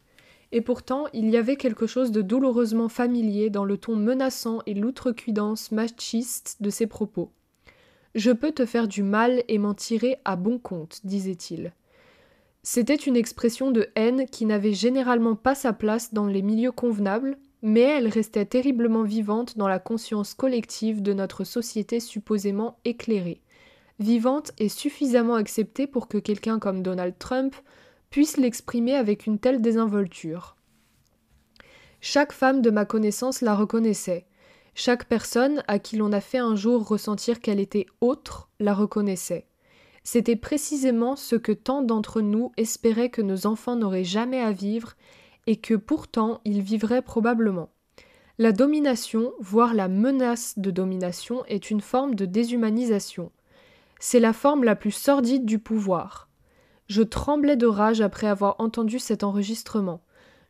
[0.53, 4.75] Et pourtant, il y avait quelque chose de douloureusement familier dans le ton menaçant et
[4.75, 7.33] l'outrecuidance machiste de ses propos.
[8.15, 11.73] Je peux te faire du mal et m'en tirer à bon compte, disait-il.
[12.63, 17.39] C'était une expression de haine qui n'avait généralement pas sa place dans les milieux convenables,
[17.63, 23.41] mais elle restait terriblement vivante dans la conscience collective de notre société supposément éclairée,
[23.99, 27.55] vivante et suffisamment acceptée pour que quelqu'un comme Donald Trump
[28.11, 30.57] puisse l'exprimer avec une telle désinvolture.
[32.01, 34.27] Chaque femme de ma connaissance la reconnaissait.
[34.75, 39.47] Chaque personne à qui l'on a fait un jour ressentir qu'elle était autre la reconnaissait.
[40.03, 44.95] C'était précisément ce que tant d'entre nous espéraient que nos enfants n'auraient jamais à vivre
[45.47, 47.71] et que pourtant ils vivraient probablement.
[48.39, 53.31] La domination, voire la menace de domination, est une forme de déshumanisation.
[53.99, 56.31] C'est la forme la plus sordide du pouvoir.
[56.87, 60.01] Je tremblais de rage après avoir entendu cet enregistrement.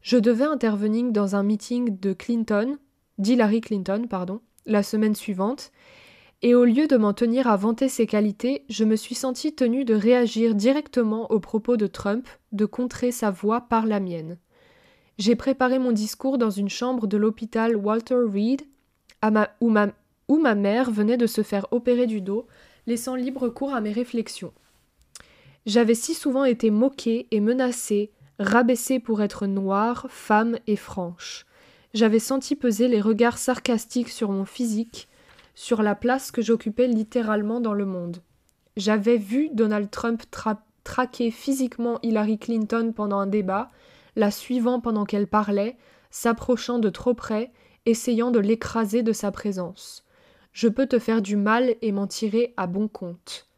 [0.03, 2.79] Je devais intervenir dans un meeting de Clinton,
[3.21, 5.71] d'Hillary Clinton, pardon, la semaine suivante,
[6.43, 9.85] et au lieu de m'en tenir à vanter ses qualités, je me suis senti tenu
[9.85, 14.39] de réagir directement aux propos de Trump, de contrer sa voix par la mienne.
[15.19, 18.63] J'ai préparé mon discours dans une chambre de l'hôpital Walter Reed,
[19.61, 22.47] où ma mère venait de se faire opérer du dos,
[22.87, 24.55] laissant libre cours à mes réflexions.
[25.67, 31.45] J'avais si souvent été moquée et menacée, rabaissée pour être noire, femme et franche.
[31.93, 35.09] J'avais senti peser les regards sarcastiques sur mon physique,
[35.55, 38.23] sur la place que j'occupais littéralement dans le monde.
[38.77, 40.23] J'avais vu Donald Trump
[40.85, 43.71] traquer physiquement Hillary Clinton pendant un débat,
[44.17, 45.77] la suivant pendant qu'elle parlait,
[46.11, 47.53] s'approchant de trop près,
[47.87, 50.05] essayant de l'écraser de sa présence.
[50.53, 53.49] Je peux te faire du mal et m'en tirer à bon compte.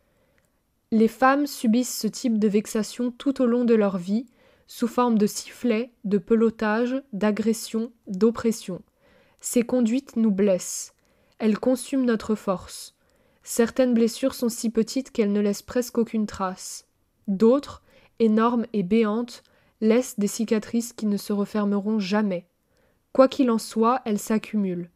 [0.90, 4.26] Les femmes subissent ce type de vexation tout au long de leur vie,
[4.74, 8.80] sous forme de sifflets, de pelotage, d'agression, d'oppression.
[9.38, 10.94] Ces conduites nous blessent.
[11.38, 12.96] Elles consument notre force.
[13.42, 16.86] Certaines blessures sont si petites qu'elles ne laissent presque aucune trace.
[17.28, 17.82] D'autres,
[18.18, 19.42] énormes et béantes,
[19.82, 22.46] laissent des cicatrices qui ne se refermeront jamais.
[23.12, 24.90] Quoi qu'il en soit, elles s'accumulent.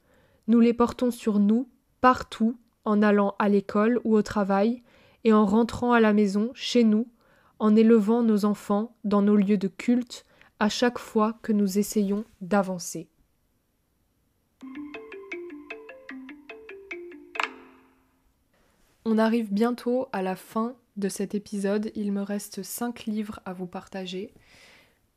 [0.49, 1.68] Nous les portons sur nous,
[2.01, 2.57] partout,
[2.87, 4.83] en allant à l'école ou au travail,
[5.24, 7.09] et en rentrant à la maison, chez nous,
[7.59, 10.25] en élevant nos enfants dans nos lieux de culte,
[10.59, 13.09] à chaque fois que nous essayons d'avancer.
[19.05, 21.93] On arrive bientôt à la fin de cet épisode.
[21.95, 24.33] Il me reste 5 livres à vous partager.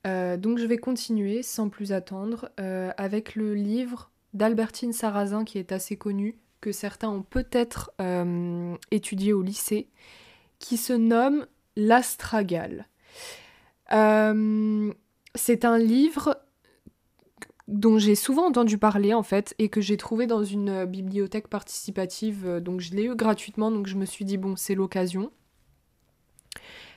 [0.05, 5.57] Euh, donc je vais continuer sans plus attendre euh, avec le livre d'Albertine Sarrazin qui
[5.57, 9.87] est assez connu, que certains ont peut-être euh, étudié au lycée,
[10.59, 12.87] qui se nomme L'Astragale.
[13.89, 16.37] c'est un livre
[17.67, 22.59] dont j'ai souvent entendu parler en fait et que j'ai trouvé dans une bibliothèque participative,
[22.59, 25.31] donc je l'ai eu gratuitement, donc je me suis dit bon c'est l'occasion.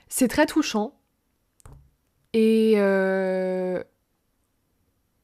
[0.09, 0.95] C'est très touchant,
[2.33, 3.83] et euh,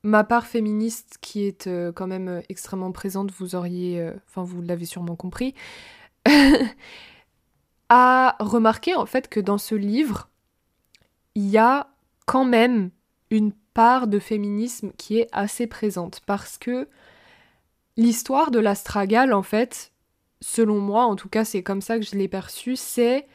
[0.03, 4.61] ma part féministe, qui est euh, quand même euh, extrêmement présente, vous auriez, enfin vous
[4.61, 5.55] l'avez sûrement compris,
[7.89, 10.29] a remarqué en fait que dans ce livre,
[11.35, 11.89] il y a
[12.27, 12.91] quand même
[13.31, 16.89] une part de féminisme qui est assez présente parce que
[17.97, 19.93] l'histoire de l'astragale en fait,
[20.41, 23.27] selon moi, en tout cas c'est comme ça que je l'ai perçu, c'est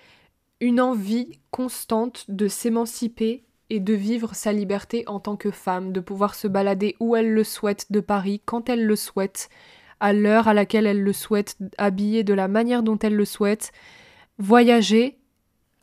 [0.60, 6.00] une envie constante de s'émanciper et de vivre sa liberté en tant que femme, de
[6.00, 9.50] pouvoir se balader où elle le souhaite de Paris, quand elle le souhaite,
[10.00, 13.72] à l'heure à laquelle elle le souhaite, habillée de la manière dont elle le souhaite,
[14.44, 15.18] voyager,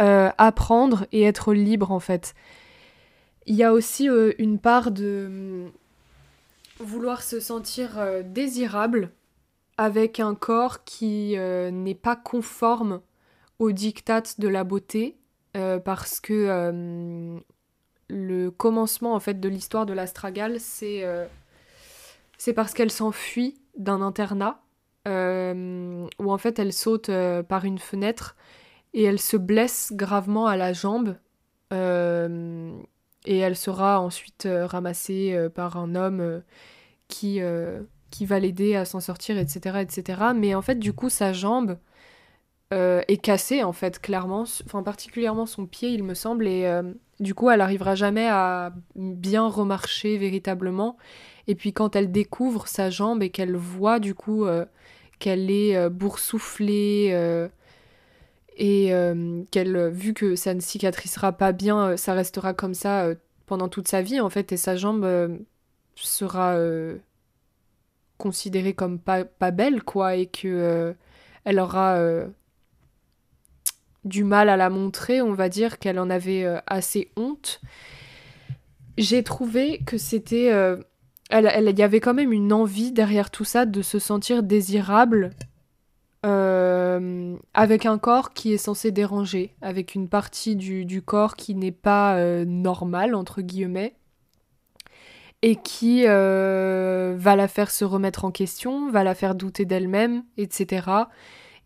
[0.02, 2.34] euh, apprendre et être libre en fait.
[3.46, 5.72] Il y a aussi euh, une part de hum,
[6.78, 9.12] vouloir se sentir euh, désirable
[9.78, 13.00] avec un corps qui n'est pas conforme
[13.58, 15.16] aux dictates de la beauté,
[15.54, 17.40] parce que
[18.10, 21.02] le commencement en fait de l'histoire de l'astragale, c'est
[22.36, 24.60] c'est parce qu'elle s'enfuit d'un internat
[25.06, 27.10] où en fait elle saute
[27.48, 28.36] par une fenêtre
[28.92, 31.16] et elle se blesse gravement à la jambe.
[31.72, 31.76] et
[33.38, 36.42] elle sera ensuite ramassée par un homme
[37.08, 37.40] qui,
[38.10, 40.20] qui va l'aider à s'en sortir, etc., etc.
[40.34, 41.78] Mais en fait, du coup, sa jambe
[42.72, 44.42] euh, est cassée, en fait, clairement.
[44.64, 46.46] Enfin, particulièrement son pied, il me semble.
[46.46, 46.82] Et euh,
[47.18, 50.96] du coup, elle arrivera jamais à bien remarcher véritablement.
[51.46, 54.64] Et puis, quand elle découvre sa jambe et qu'elle voit, du coup, euh,
[55.18, 57.48] qu'elle est boursouflée
[58.56, 58.92] et
[59.50, 63.08] qu'elle, vu que ça ne cicatrisera pas bien, ça restera comme ça
[63.46, 65.06] pendant toute sa vie, en fait, et sa jambe
[65.94, 66.56] sera
[68.20, 70.92] considérée comme pas, belle, quoi, et que euh,
[71.44, 72.28] elle aura euh,
[74.04, 77.60] du mal à la montrer, on va dire qu'elle en avait euh, assez honte.
[78.96, 80.52] J'ai trouvé que c'était.
[81.30, 85.30] Elle, y avait quand même une envie derrière tout ça de se sentir désirable
[87.54, 91.72] avec un corps qui est censé déranger, avec une partie du, du corps qui n'est
[91.72, 93.94] pas normale, entre guillemets
[95.42, 100.24] et qui euh, va la faire se remettre en question, va la faire douter d'elle-même,
[100.36, 100.86] etc.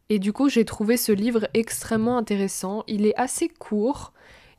[0.08, 2.84] Et du coup, j'ai trouvé ce livre extrêmement intéressant.
[2.86, 4.12] Il est assez court.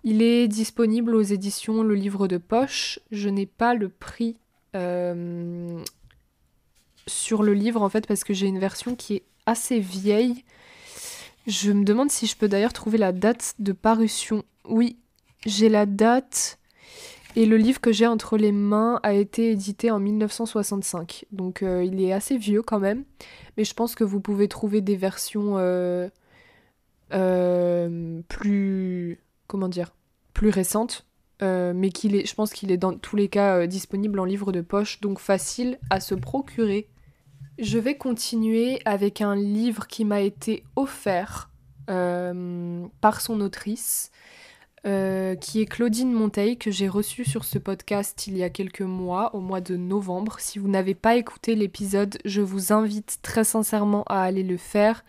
[0.03, 2.99] Il est disponible aux éditions Le Livre de Poche.
[3.11, 4.37] Je n'ai pas le prix
[4.76, 5.84] euh,
[7.07, 10.43] sur le livre en fait parce que j'ai une version qui est assez vieille.
[11.47, 14.43] Je me demande si je peux d'ailleurs trouver la date de parution.
[14.67, 14.97] Oui,
[15.45, 16.59] j'ai la date.
[17.38, 21.26] Et le livre que j'ai entre les mains a été édité en 1965.
[21.32, 23.03] Donc euh, il est assez vieux quand même.
[23.57, 26.09] Mais je pense que vous pouvez trouver des versions euh,
[28.30, 29.19] plus.
[29.47, 29.93] Comment dire
[30.34, 31.05] Plus récentes.
[31.41, 34.61] Mais qu'il est, je pense qu'il est dans tous les cas disponible en livre de
[34.61, 36.88] poche, donc facile à se procurer.
[37.57, 41.49] Je vais continuer avec un livre qui m'a été offert
[41.88, 44.11] par son autrice.
[44.86, 48.81] Euh, qui est Claudine Monteil, que j'ai reçue sur ce podcast il y a quelques
[48.81, 50.36] mois, au mois de novembre.
[50.38, 55.03] Si vous n'avez pas écouté l'épisode, je vous invite très sincèrement à aller le faire,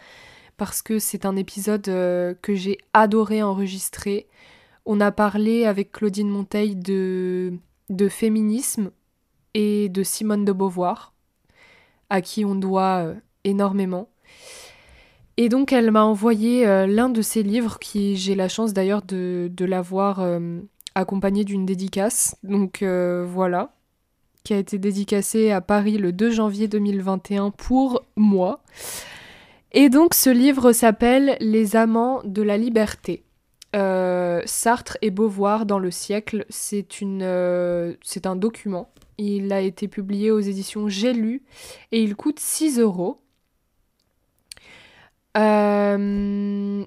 [0.57, 4.29] parce que c'est un épisode euh, que j'ai adoré enregistrer.
[4.89, 7.59] On a parlé avec Claudine Monteil de,
[8.09, 8.93] féminisme
[9.53, 11.13] et de Simone de Beauvoir,
[12.09, 14.09] à qui on doit euh, énormément.
[15.39, 19.03] Et donc elle m'a envoyé euh, l'un de ses livres, qui j'ai la chance d'ailleurs
[19.03, 20.61] de, l'avoir euh,
[20.95, 22.37] accompagné d'une dédicace.
[22.45, 23.75] Donc voilà,
[24.45, 28.63] qui a été dédicacé à Paris le 2 janvier 2021 pour moi.
[29.73, 33.26] Et donc ce livre s'appelle Les amants de la liberté.
[34.45, 38.91] Sartre et Beauvoir dans le siècle, c'est une, c'est un document.
[39.19, 41.43] Il a été publié aux éditions J'ai lu
[41.93, 43.21] et il coûte 6 euros.
[45.37, 46.85] Euh,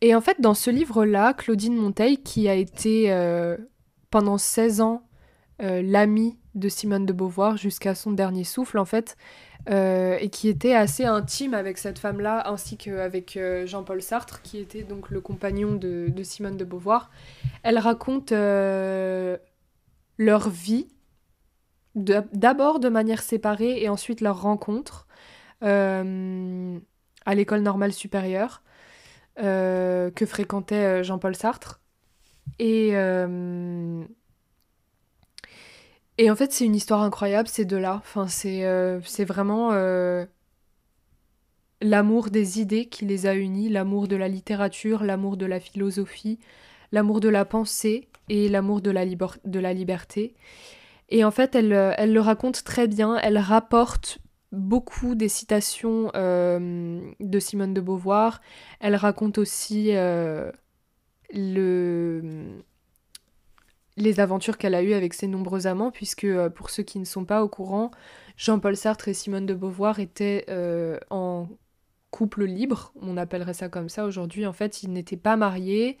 [0.00, 3.56] et en fait, dans ce livre-là, Claudine Monteil, qui a été euh,
[4.10, 5.02] pendant 16 ans
[5.62, 9.16] euh, l'amie de Simone de Beauvoir jusqu'à son dernier souffle, en fait,
[9.70, 15.10] et qui était assez intime avec cette femme-là, ainsi qu'avec Jean-Paul Sartre, qui était donc
[15.10, 17.10] le compagnon de, Simone de Beauvoir,
[17.62, 19.38] elle raconte leur
[20.48, 20.88] vie,
[21.94, 25.06] d'abord de manière séparée et ensuite leur rencontre
[25.60, 28.62] à l'école normale supérieure
[29.40, 31.80] euh, que fréquentait euh, Jean-Paul Sartre.
[32.58, 34.04] Et, euh,
[36.18, 37.96] et en fait, c'est une histoire incroyable, ces deux-là.
[38.02, 38.64] Enfin, c'est
[39.04, 39.72] c'est vraiment
[41.80, 46.38] l'amour des idées qui les a unis, l'amour de la littérature, l'amour de la philosophie,
[46.92, 50.34] l'amour de la pensée et l'amour de, la de la liberté.
[51.08, 54.18] Et en fait, elle, elle le raconte très bien, elle rapporte
[54.52, 58.40] beaucoup des citations euh, de Simone de Beauvoir.
[58.80, 60.50] Elle raconte aussi euh,
[61.32, 62.62] le...
[64.00, 67.04] les aventures qu'elle a eues avec ses nombreux amants, puisque euh, pour ceux qui ne
[67.04, 67.90] sont pas au courant,
[68.36, 70.46] Jean-Paul Sartre et Simone de Beauvoir étaient
[71.10, 71.48] en
[72.10, 74.46] couple libre, on appellerait ça comme ça aujourd'hui.
[74.46, 75.98] En fait, ils n'étaient pas mariés.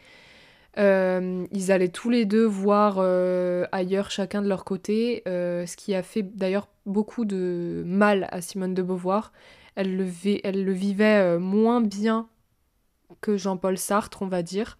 [0.78, 5.76] Euh, ils allaient tous les deux voir euh, ailleurs chacun de leur côté, euh, ce
[5.76, 9.32] qui a fait d'ailleurs beaucoup de mal à Simone de Beauvoir.
[9.74, 10.06] Elle le,
[10.44, 12.28] elle le vivait moins bien
[13.20, 14.78] que Jean-Paul Sartre, on va dire.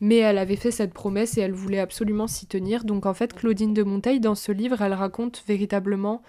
[0.00, 2.84] Mais elle avait fait cette promesse et elle voulait absolument s'y tenir.
[2.84, 6.22] Donc en fait, Claudine de Monteil, dans ce livre, elle raconte véritablement...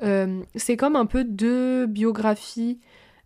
[0.00, 2.80] c'est comme un peu deux biographies,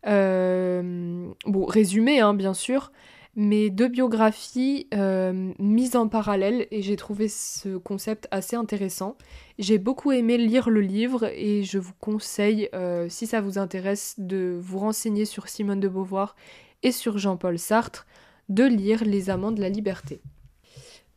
[0.04, 2.92] bon, résumées, hein, bien sûr,
[3.36, 9.16] mes deux biographies euh, mises en parallèle et j'ai trouvé ce concept assez intéressant.
[9.58, 14.14] J'ai beaucoup aimé lire le livre et je vous conseille, euh, si ça vous intéresse,
[14.16, 16.34] de vous renseigner sur Simone de Beauvoir
[16.82, 18.06] et sur Jean-Paul Sartre,
[18.48, 20.20] de lire Les Amants de la Liberté.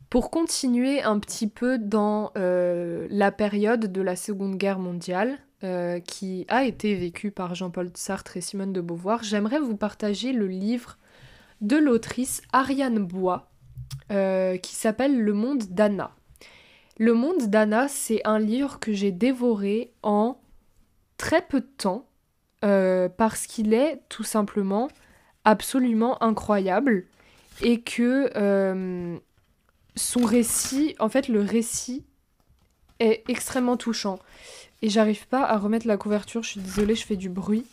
[0.08, 5.38] Pour continuer un petit peu dans euh, la période de la Seconde Guerre mondiale,
[6.06, 10.48] qui a été vécue par Jean-Paul Sartre et Simone de Beauvoir, j'aimerais vous partager le
[10.48, 10.96] livre
[11.60, 13.50] de l'autrice Ariane Bois,
[14.10, 16.12] euh, qui s'appelle Le monde d'Anna.
[16.98, 20.40] Le monde d'Anna, c'est un livre que j'ai dévoré en
[21.16, 22.06] très peu de temps,
[22.64, 24.88] euh, parce qu'il est tout simplement
[25.44, 27.06] absolument incroyable,
[27.62, 29.18] et que euh,
[29.96, 32.04] son récit, en fait le récit
[32.98, 34.18] est extrêmement touchant.
[34.82, 37.66] Et j'arrive pas à remettre la couverture, je suis désolée, je fais du bruit.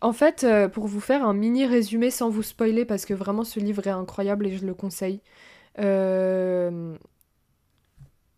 [0.00, 3.44] En fait, euh, pour vous faire un mini résumé sans vous spoiler, parce que vraiment
[3.44, 5.20] ce livre est incroyable et je le conseille,
[5.78, 6.96] euh,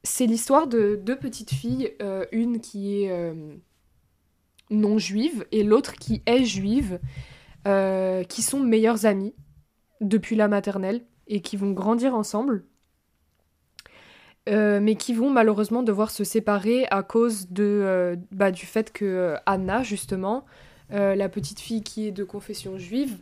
[0.02, 1.92] c'est l'histoire de deux petites filles,
[2.32, 3.34] une qui est
[4.68, 6.98] non juive et l'autre qui est juive,
[7.64, 9.32] qui sont meilleures amies
[10.02, 12.64] depuis la maternelle et qui vont grandir ensemble.
[14.46, 19.82] mais qui vont malheureusement devoir se séparer à cause de, bah, du fait que Anna,
[19.82, 20.44] justement,
[20.92, 23.18] euh, la petite fille qui est de confession juive,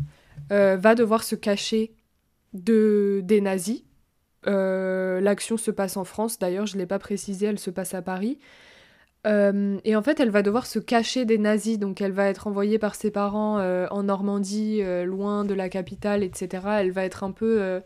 [0.50, 1.94] euh, va devoir se cacher
[2.52, 3.84] de, des nazis.
[4.46, 7.94] Euh, l'action se passe en France, d'ailleurs, je ne l'ai pas précisé, elle se passe
[7.94, 8.38] à Paris.
[9.24, 12.78] Et en fait, elle va devoir se cacher des nazis, donc elle va être envoyée
[12.78, 16.66] par ses parents en Normandie, loin de la capitale, etc.
[16.78, 17.82] Elle va être un peu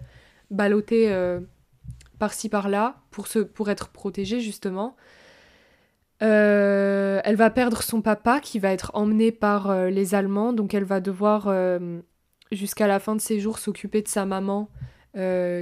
[0.51, 1.12] ballottée
[2.20, 4.95] par-ci par-là pour, pour être protégée, justement.
[6.22, 10.72] Euh, elle va perdre son papa qui va être emmené par euh, les Allemands, donc
[10.72, 12.01] elle va devoir euh,
[12.53, 14.70] jusqu'à la fin de ses jours s'occuper de sa maman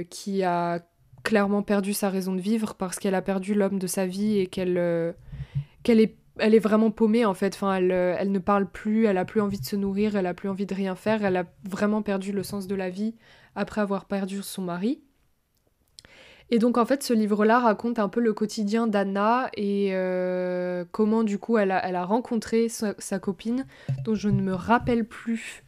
[0.09, 0.79] qui a
[1.23, 4.47] clairement perdu sa raison de vivre parce qu'elle a perdu l'homme de sa vie et
[4.47, 5.15] qu'elle
[5.83, 7.59] qu'elle est elle est vraiment paumée en fait.
[7.61, 10.49] Elle, elle ne parle plus, elle a plus envie de se nourrir, elle a plus
[10.49, 13.15] envie de rien faire, elle a vraiment perdu le sens de la vie
[13.55, 15.01] après avoir perdu son mari.
[16.49, 21.23] Et donc en fait ce livre-là raconte un peu le quotidien d'Anna et euh, comment
[21.23, 23.65] du coup elle a, elle a rencontré sa, copine
[24.03, 25.63] dont je ne me rappelle plus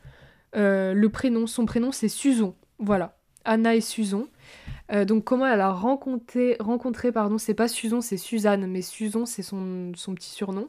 [0.56, 1.48] euh, le prénom.
[1.48, 2.56] Son prénom c'est Suzon.
[2.78, 3.18] Voilà.
[3.46, 4.28] Anna et Suzon.
[4.92, 9.26] Euh, donc comment elle a rencontré, rencontré pardon, c'est pas Suzon, c'est Suzanne, mais Suzon
[9.26, 10.68] c'est son, son, petit surnom.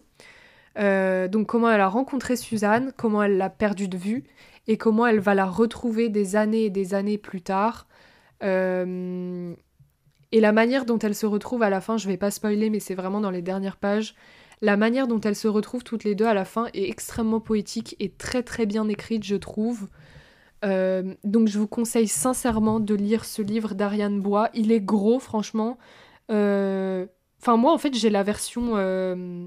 [0.77, 4.24] donc comment elle a rencontré Suzanne, comment elle l'a perdue de vue
[4.68, 7.87] et comment elle va la retrouver des années et des années plus tard.
[8.43, 9.55] Euh,
[10.33, 12.81] et la manière dont elles se retrouvent à la fin, je vais pas spoiler, mais
[12.81, 14.14] c'est vraiment dans les dernières pages.
[14.62, 17.95] La manière dont elles se retrouvent toutes les deux à la fin est extrêmement poétique
[18.01, 19.89] et très très bien écrite, je trouve.
[20.64, 24.50] Euh, donc je vous conseille sincèrement de lire ce livre d'Ariane Bois.
[24.54, 25.78] Il est gros, franchement.
[26.30, 27.07] Euh,
[27.40, 29.46] enfin, moi, en fait, j'ai la version euh,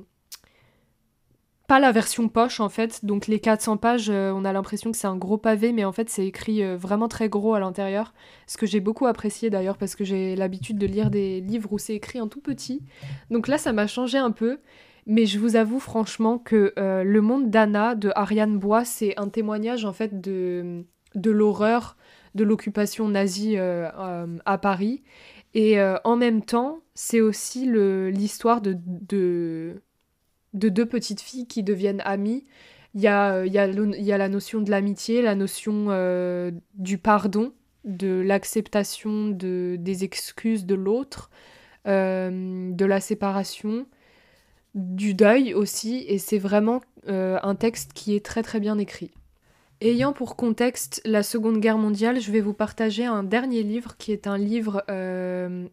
[1.68, 5.06] pas la version poche en fait, donc les 400 pages, on a l'impression que c'est
[5.06, 8.16] un gros pavé, mais en fait c'est écrit vraiment très gros à l'intérieur,
[8.48, 11.78] ce que j'ai beaucoup apprécié d'ailleurs parce que j'ai l'habitude de lire des livres où
[11.78, 12.82] c'est écrit en tout petit.
[13.30, 14.58] Donc là ça m'a changé un peu,
[15.06, 19.86] mais je vous avoue franchement que Le Monde d'Anna de Ariane Bois, c'est un témoignage
[19.86, 20.86] en fait de,
[21.16, 21.98] de l'horreur
[22.36, 25.04] de l'occupation nazie à Paris.
[25.54, 29.82] Et en même temps, c'est aussi l'histoire de, de
[30.54, 32.46] de deux petites filles qui deviennent amies.
[32.96, 36.52] Il y a, euh, y a, y a la notion de l'amitié, la notion euh,
[36.76, 37.54] du pardon,
[37.84, 41.30] de l'acceptation de, des excuses de l'autre,
[41.88, 43.86] euh, de la séparation,
[44.76, 49.10] du deuil aussi, et c'est vraiment un texte qui est très très bien écrit.
[49.82, 54.12] Ayant pour contexte la Seconde Guerre mondiale, je vais vous partager un dernier livre qui
[54.12, 54.84] est un livre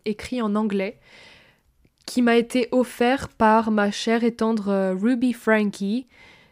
[0.05, 1.01] écrit en anglais
[2.07, 6.07] qui m'a été offert par ma chère et tendre euh, Ruby Frankie.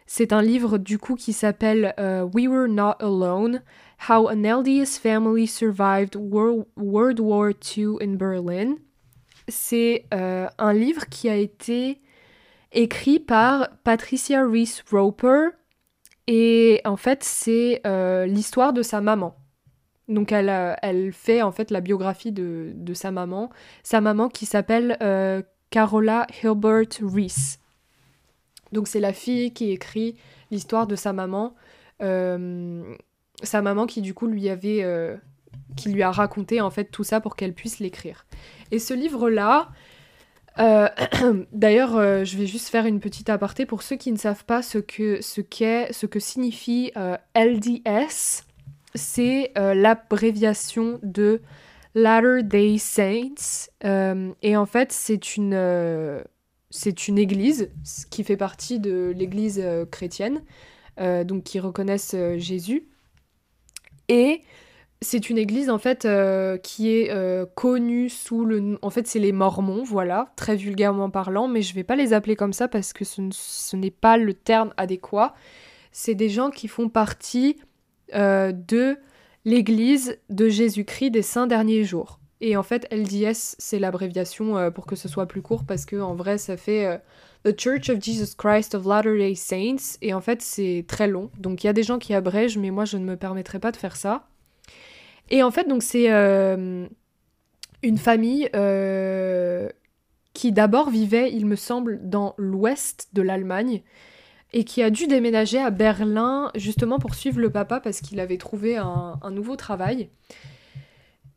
[0.05, 3.63] C'est un livre du coup qui s'appelle euh, We Were Not Alone,
[4.07, 8.75] How an LDS Family Survived World, War II in Berlin.
[9.47, 12.01] C'est euh, un livre qui a été
[12.71, 15.49] écrit par Patricia Reese Roper
[16.27, 17.81] et en fait c'est
[18.27, 19.35] l'histoire de sa maman.
[20.07, 23.49] Donc elle, elle fait en fait la biographie de, sa maman,
[23.83, 27.59] sa maman qui s'appelle euh, Carola Hilbert Reese.
[28.71, 30.15] Donc c'est la fille qui écrit
[30.51, 31.55] l'histoire de sa maman,
[32.01, 32.83] euh,
[33.41, 35.17] sa maman qui du coup lui avait, euh,
[35.75, 38.25] qui lui a raconté en fait tout ça pour qu'elle puisse l'écrire.
[38.71, 39.69] Et ce livre là,
[41.51, 44.77] d'ailleurs, je vais juste faire une petite aparté pour ceux qui ne savent pas ce
[44.77, 46.91] que ce ce que signifie
[47.35, 48.43] LDS.
[48.93, 51.41] c'est l'abréviation de
[51.93, 53.69] Latter Day Saints.
[53.83, 56.23] et en fait, c'est une,
[56.69, 57.69] c'est une église
[58.09, 60.41] qui fait partie de l'église chrétienne,
[60.97, 62.87] donc qui reconnaissent Jésus.
[64.07, 64.41] Et
[65.05, 69.19] c'est une église en fait euh, qui est euh, connue sous le en fait c'est
[69.19, 72.91] les Mormons voilà très vulgairement parlant mais je vais pas les appeler comme ça parce
[72.91, 75.33] que ce, n'est pas le terme adéquat.
[75.91, 77.57] C'est des gens qui font partie
[78.13, 78.97] euh, de
[79.45, 82.19] l'église de Jésus-Christ des saints derniers jours.
[82.41, 86.15] Et en fait LDS c'est l'abréviation pour que ce soit plus court parce que en
[86.15, 87.01] vrai ça fait
[87.43, 89.97] The Church of Jesus Christ of Latter-day Saints.
[90.01, 91.29] Et en fait c'est très long.
[91.37, 93.71] Donc il y a des gens qui abrègent mais moi je ne me permettrai pas
[93.71, 94.27] de faire ça
[95.29, 96.87] et en fait, donc c'est euh,
[97.81, 99.69] une famille euh,
[100.33, 103.81] qui d'abord vivait, il me semble, dans l'ouest de l'Allemagne
[104.53, 108.37] et qui a dû déménager à Berlin justement pour suivre le papa parce qu'il avait
[108.37, 110.09] trouvé un, nouveau travail.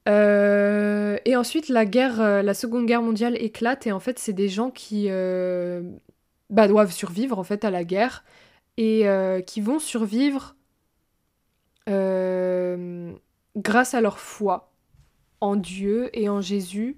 [0.09, 4.49] Euh, et ensuite, la guerre, la Seconde Guerre mondiale éclate et en fait, c'est des
[4.49, 5.09] gens qui
[6.51, 8.25] bah, doivent survivre en fait à la guerre
[8.77, 9.05] et
[9.47, 10.55] qui vont survivre
[13.59, 14.73] grâce à leur foi
[15.41, 16.97] en Dieu et en Jésus.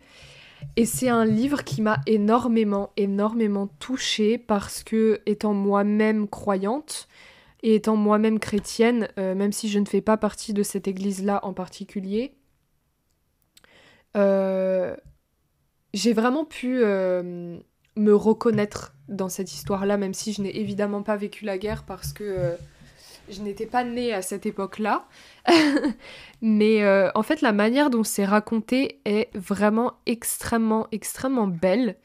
[0.77, 7.09] Et c'est un livre qui m'a énormément, énormément touchée parce que, étant moi-même croyante
[7.63, 11.41] et étant moi-même chrétienne, euh, même si je ne fais pas partie de cette église-là
[11.45, 12.35] en particulier,
[14.17, 14.95] euh,
[15.95, 17.59] j'ai vraiment pu euh,
[17.97, 22.13] me reconnaître dans cette histoire-là, même si je n'ai évidemment pas vécu la guerre parce
[22.13, 22.57] que
[23.31, 25.07] je n'étais pas née à cette époque-là.
[26.43, 31.97] Mais euh, en fait, la manière dont c'est raconté est vraiment extrêmement, extrêmement belle.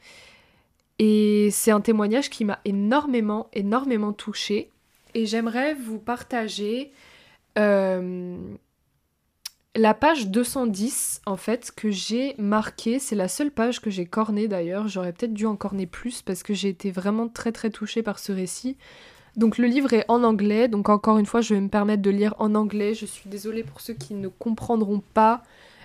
[0.98, 4.70] Et c'est un témoignage qui m'a énormément, énormément touchée.
[5.14, 6.92] Et j'aimerais vous partager
[7.58, 8.36] euh,
[9.74, 12.98] la page 210, en fait, que j'ai marquée.
[12.98, 14.88] C'est la seule page que j'ai cornée d'ailleurs.
[14.88, 18.18] J'aurais peut-être dû en corner plus parce que j'ai été vraiment très, très touchée par
[18.18, 18.78] ce récit.
[19.36, 22.10] Donc le livre est en anglais, donc encore une fois je vais me permettre de
[22.10, 22.94] lire en anglais.
[22.94, 25.42] Je suis désolée pour ceux qui ne comprendront pas.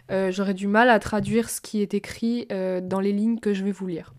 [0.10, 3.54] Euh, j'aurais du mal à traduire ce qui est écrit euh, dans les lignes que
[3.54, 4.14] je vais vous lire.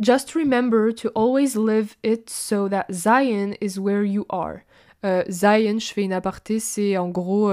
[0.00, 4.58] Just remember to always live it so that Zion is where you are.
[5.04, 7.52] Euh, Zion, je fais une aparté, c'est en gros,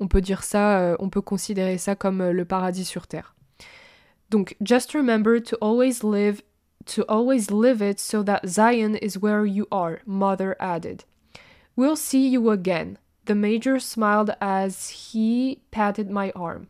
[0.00, 3.34] on peut dire ça, on peut considérer ça comme le paradis sur terre.
[4.30, 6.42] Donc, just remember to always live
[6.88, 11.04] to always live it so that Zion is where you are, Mother added.
[11.76, 12.98] We'll see you again.
[13.26, 16.68] The Major smiled as he patted my arm.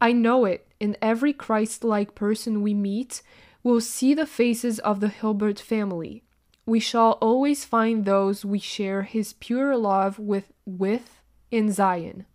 [0.00, 0.66] I know it.
[0.80, 3.22] In every Christ like person we meet,
[3.62, 6.22] we'll see the faces of the Hilbert family.
[6.64, 12.26] We shall always find those we share his pure love with, with in Zion.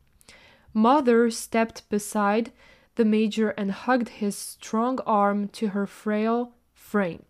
[0.74, 2.52] Mother stepped beside
[2.96, 6.54] the Major and hugged his strong arm to her frail
[6.94, 7.24] frame.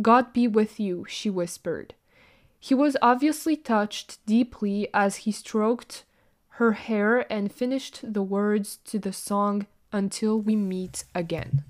[0.00, 1.92] God be with you, she whispered.
[2.58, 6.04] He was obviously touched deeply as he stroked
[6.58, 11.64] her hair and finished the words to the song Until We Meet Again.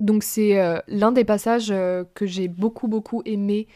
[0.00, 3.68] Donc c'est euh, l'un des passages euh, que j'ai beaucoup beaucoup aimé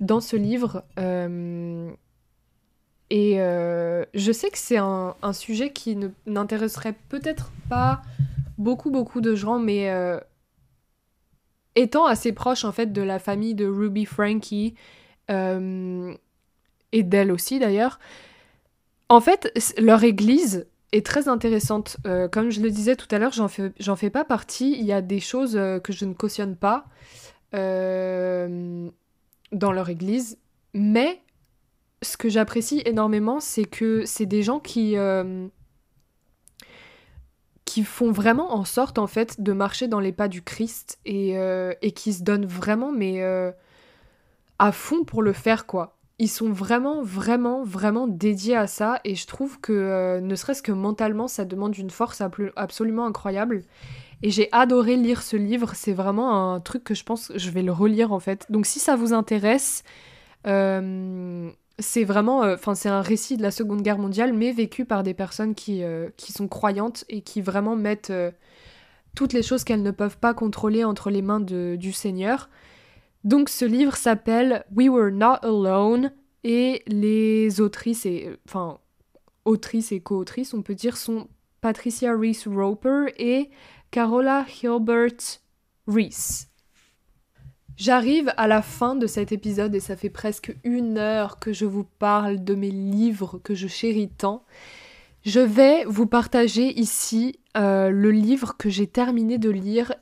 [0.00, 0.84] dans ce livre.
[0.98, 1.90] Euh,
[3.10, 5.96] et euh, je sais que c'est un, un, sujet qui
[6.26, 8.02] n'intéresserait peut-être pas
[8.58, 10.20] beaucoup beaucoup de gens, mais euh,
[11.76, 14.74] étant assez proche en fait de la famille de Ruby Frankie
[15.30, 16.14] euh,
[16.92, 17.98] et d'elle aussi d'ailleurs,
[19.08, 21.96] en fait leur église est très intéressante.
[22.06, 24.76] Euh, comme je le disais tout à l'heure, j'en fais, j'en fais pas partie.
[24.78, 26.86] Il y a des choses euh, que je ne cautionne pas
[27.52, 28.90] dans
[29.52, 30.38] leur église,
[30.72, 31.20] mais
[32.02, 34.96] ce que j'apprécie énormément, c'est que c'est des gens qui
[37.74, 41.36] qui font vraiment en sorte en fait de marcher dans les pas du Christ et,
[41.36, 43.50] euh, et qui se donnent vraiment mais euh,
[44.60, 45.96] à fond pour le faire quoi.
[46.20, 50.62] Ils sont vraiment vraiment vraiment dédiés à ça et je trouve que euh, ne serait-ce
[50.62, 52.22] que mentalement ça demande une force
[52.54, 53.64] absolument incroyable.
[54.22, 57.62] Et j'ai adoré lire ce livre, c'est vraiment un truc que je pense je vais
[57.62, 58.46] le relire en fait.
[58.50, 59.82] Donc si ça vous intéresse,
[61.78, 65.02] c'est vraiment, euh, enfin c'est un récit de la Seconde Guerre mondiale, mais vécu par
[65.02, 68.30] des personnes qui, euh, qui sont croyantes et qui vraiment mettent euh,
[69.14, 72.48] toutes les choses qu'elles ne peuvent pas contrôler entre les mains de, du Seigneur.
[73.24, 76.12] Donc ce livre s'appelle We Were Not Alone
[76.44, 78.78] et les autrices et enfin
[79.46, 81.28] autrices et co-autrices on peut dire sont
[81.62, 83.50] Patricia Reese Roper et
[83.90, 85.40] Carola Hilbert
[85.86, 86.48] Reese.
[87.76, 91.64] J'arrive à la fin de cet épisode et ça fait presque une heure que je
[91.64, 94.44] vous parle de mes livres que je chéris tant.
[95.24, 99.92] Je vais vous partager ici euh, le livre que j'ai terminé de lire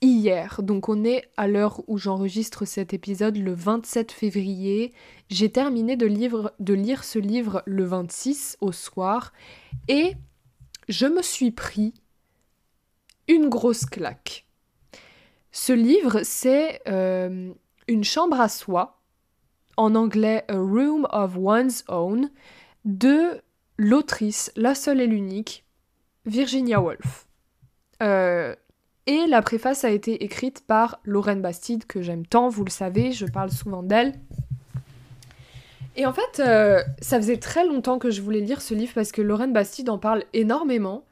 [0.00, 0.62] hier.
[0.62, 4.94] Donc on est à l'heure où j'enregistre cet épisode le 27 février.
[5.28, 9.34] J'ai terminé de, de lire ce livre le 26 au soir
[9.88, 10.14] et
[10.88, 11.92] je me suis pris
[13.28, 14.45] une grosse claque.
[15.58, 17.50] Ce livre, c'est euh,
[17.88, 19.00] Une chambre à soi,
[19.78, 22.28] en anglais A Room of One's Own,
[22.84, 23.40] de
[23.78, 25.64] l'autrice, la seule et l'unique,
[26.26, 27.26] Virginia Woolf.
[28.02, 28.54] Euh,
[29.06, 33.12] et la préface a été écrite par Lorraine Bastide, que j'aime tant, vous le savez,
[33.12, 34.12] je parle souvent d'elle.
[35.96, 39.10] Et en fait, euh, ça faisait très longtemps que je voulais lire ce livre parce
[39.10, 41.06] que Lorraine Bastide en parle énormément.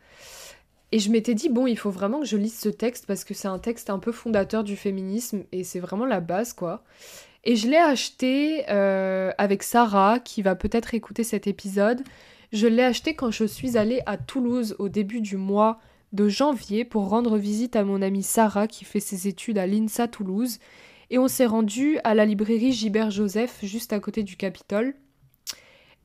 [0.94, 3.34] Et je m'étais dit, bon, il faut vraiment que je lise ce texte parce que
[3.34, 6.84] c'est un texte un peu fondateur du féminisme et c'est vraiment la base, quoi.
[7.42, 12.04] Et je l'ai acheté euh, avec Sarah, qui va peut-être écouter cet épisode.
[12.52, 15.80] Je l'ai acheté quand je suis allée à Toulouse au début du mois
[16.12, 20.06] de janvier pour rendre visite à mon amie Sarah qui fait ses études à l'INSA
[20.06, 20.60] Toulouse.
[21.10, 24.94] Et on s'est rendu à la librairie Gilbert Joseph, juste à côté du Capitole.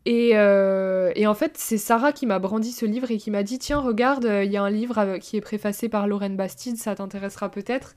[0.08, 3.60] Euh, et, en fait, c'est Sarah qui m'a brandi ce livre et qui m'a dit
[3.60, 6.96] Tiens, regarde, euh, il y a un livre qui est préfacé par Lorraine Bastide, ça
[6.96, 7.96] t'intéressera peut-être.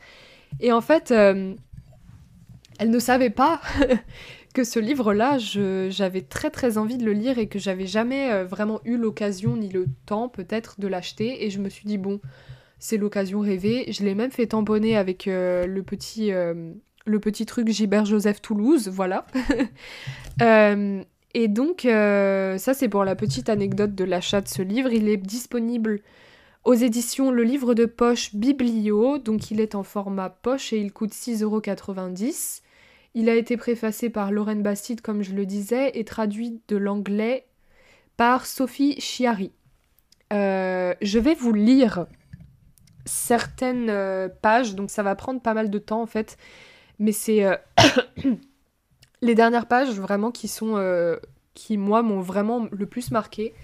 [0.61, 1.55] Et en fait, euh,
[2.79, 3.61] elle ne savait pas
[4.55, 8.81] que ce livre-là, j'avais très très envie de le lire et que j'avais jamais vraiment
[8.85, 11.47] eu l'occasion ni le temps peut-être de l'acheter.
[11.47, 12.21] Et je me suis dit Bon,
[12.79, 13.91] c'est l'occasion rêvée.
[13.91, 16.33] Je l'ai même fait tamponner avec le petit
[17.05, 19.27] le petit truc Gilbert Joseph Toulouse, voilà.
[21.35, 24.93] Et donc, euh, ça c'est pour la petite anecdote de l'achat de ce livre.
[24.93, 26.01] Il est disponible
[26.65, 30.93] aux éditions Le Livre de Poche Biblio, donc il est en format poche et il
[30.93, 32.61] coûte 6,90€.
[33.15, 37.47] Il a été préfacé par Lorraine Bastide, comme je le disais, et traduit de l'anglais
[38.17, 39.53] par Sophie Chiari.
[40.33, 42.07] Euh, je vais vous lire
[43.05, 46.39] certaines euh, pages, donc ça va prendre pas mal de temps en fait,
[46.99, 47.45] mais c'est
[49.23, 51.17] les dernières pages vraiment qui sont euh,
[51.55, 53.55] qui moi m'ont vraiment le plus marqué.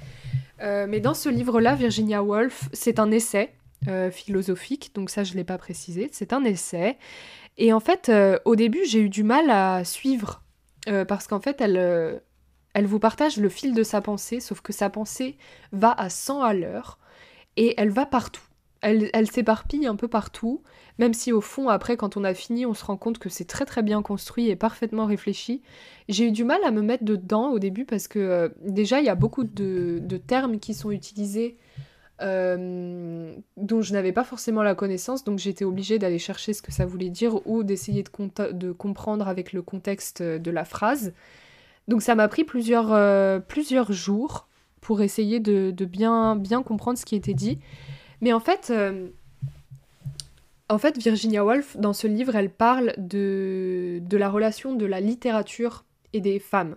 [0.61, 3.53] Euh, mais dans ce livre-là, Virginia Woolf, c'est un essai
[3.87, 6.97] euh, philosophique, donc ça je l'ai pas précisé, c'est un essai.
[7.59, 8.11] Et en fait,
[8.45, 10.45] au début, j'ai eu du mal à suivre
[11.09, 12.23] parce qu'en fait, elle
[12.73, 15.37] elle vous partage le fil de sa pensée, sauf que sa pensée
[15.73, 17.01] va à 100 à l'heure
[17.57, 18.48] et elle va partout.
[18.81, 20.63] Elle, s'éparpille un peu partout,
[20.99, 23.45] même si au fond, après, quand on a fini, on se rend compte que c'est
[23.45, 25.63] très très bien construit et parfaitement réfléchi.
[26.09, 29.07] J'ai eu du mal à me mettre dedans au début parce que euh, déjà, il
[29.07, 31.57] y a beaucoup de, termes qui sont utilisés
[32.23, 36.71] euh, dont je n'avais pas forcément la connaissance, donc j'étais obligée d'aller chercher ce que
[36.73, 41.13] ça voulait dire ou d'essayer de, comprendre avec le contexte de la phrase.
[41.89, 43.41] Donc ça m'a pris plusieurs, euh,
[43.89, 44.47] jours
[44.81, 47.59] pour essayer de, bien comprendre ce qui était dit.
[48.21, 48.73] Mais en fait,
[50.71, 55.85] en fait, Virginia Woolf, dans ce livre, elle parle de, la relation de la littérature
[56.13, 56.77] et des femmes.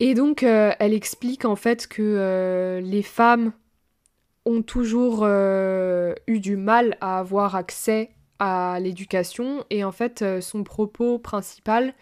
[0.00, 3.52] Et donc, euh, elle explique en fait que euh, les femmes
[4.44, 9.64] ont toujours euh, eu du mal à avoir accès à l'éducation.
[9.70, 11.94] Et en fait, son propos principal,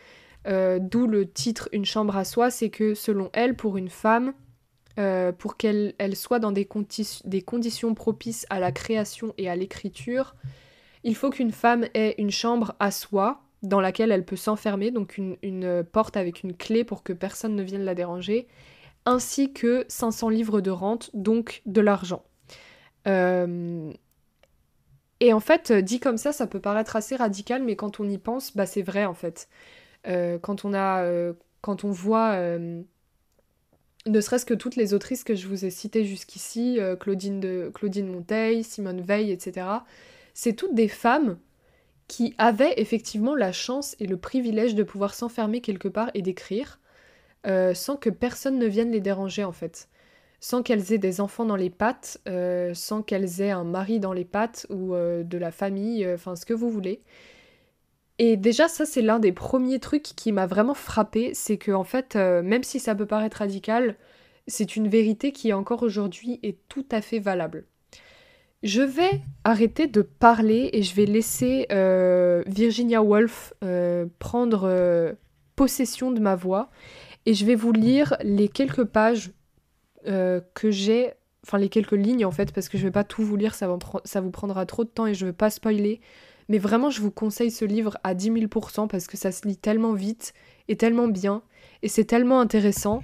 [0.46, 4.32] d'où le titre Une chambre à soi, c'est que selon elle, pour une femme,
[4.96, 10.36] euh, pour qu'elle soit dans des, conditions propices à la création et à l'écriture,
[11.02, 15.18] il faut qu'une femme ait une chambre à soi dans laquelle elle peut s'enfermer, donc
[15.18, 18.46] une, porte avec une clé pour que personne ne vienne la déranger,
[19.04, 22.22] ainsi que 500 livres de rente, donc de l'argent.
[23.08, 23.92] Euh,
[25.18, 28.18] et en fait, dit comme ça, ça peut paraître assez radical, mais quand on y
[28.18, 29.48] pense, bah c'est vrai en fait.
[30.06, 31.04] Euh, quand on a,
[31.62, 32.36] quand on voit
[34.06, 37.70] ne serait-ce que toutes les autrices que je vous ai citées jusqu'ici, euh, Claudine, de,
[37.74, 39.66] Claudine Monteil, Simone Veil, etc.,
[40.34, 41.38] c'est toutes des femmes
[42.06, 46.80] qui avaient effectivement la chance et le privilège de pouvoir s'enfermer quelque part et d'écrire,
[47.46, 49.88] euh, sans que personne ne vienne les déranger en fait.
[50.40, 54.12] Sans qu'elles aient des enfants dans les pattes, euh, sans qu'elles aient un mari dans
[54.12, 57.00] les pattes ou de la famille, enfin ce que vous voulez.
[58.18, 61.84] Et déjà, ça, c'est l'un des premiers trucs qui m'a vraiment frappé, c'est que, en
[61.84, 63.96] fait, euh, même si ça peut paraître radical,
[64.46, 67.64] c'est une vérité qui, encore aujourd'hui, est tout à fait valable.
[68.62, 75.14] Je vais arrêter de parler et je vais laisser euh, Virginia Woolf euh, prendre
[75.54, 76.70] possession de ma voix
[77.26, 79.32] et je vais vous lire les quelques pages
[80.06, 81.12] que j'ai,
[81.46, 83.66] enfin les quelques lignes en fait, parce que je vais pas tout vous lire, ça,
[83.68, 86.00] vous prendra trop de temps et je veux pas spoiler.
[86.48, 89.56] Mais vraiment, je vous conseille ce livre à 10 000% parce que ça se lit
[89.56, 90.34] tellement vite
[90.68, 91.42] et tellement bien.
[91.82, 93.02] Et c'est tellement intéressant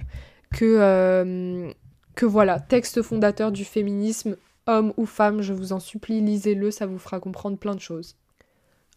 [0.51, 1.71] que, euh,
[2.15, 4.37] que voilà, texte fondateur du féminisme,
[4.67, 8.15] homme ou femme, je vous en supplie, lisez-le, ça vous fera comprendre plein de choses.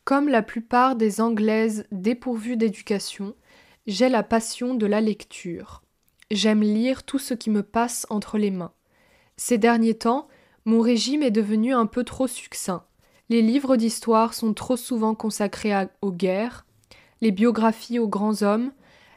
[0.04, 3.34] Comme la plupart des Anglaises dépourvues d'éducation,
[3.86, 5.82] j'ai la passion de la lecture.
[6.30, 8.72] J'aime lire tout ce qui me passe entre les mains.
[9.36, 10.28] Ces derniers temps,
[10.64, 12.84] mon régime est devenu un peu trop succinct.
[13.30, 15.72] Les livres d'histoire sont trop souvent consacrés
[16.02, 16.66] aux guerres,
[17.20, 18.72] les biographies aux grands hommes,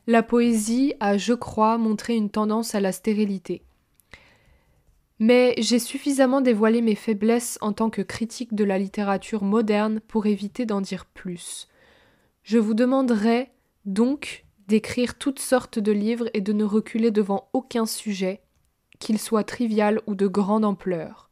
[0.07, 3.63] la poésie a, je crois, montré une tendance à la stérilité.
[5.19, 10.25] Mais j'ai suffisamment dévoilé mes faiblesses en tant que critique de la littérature moderne pour
[10.25, 11.67] éviter d'en dire plus.
[12.43, 13.51] Je vous demanderai
[13.85, 18.41] donc d'écrire toutes sortes de livres et de ne reculer devant aucun sujet,
[18.99, 21.26] qu'il soit trivial ou de grande ampleur.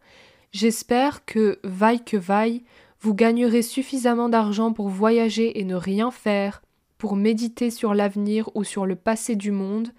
[0.56, 2.64] J'espère que, vaille que vaille,
[3.01, 6.62] vous gagnerez suffisamment d'argent pour voyager et ne rien faire,
[6.97, 9.89] pour méditer sur l'avenir ou sur le passé du monde,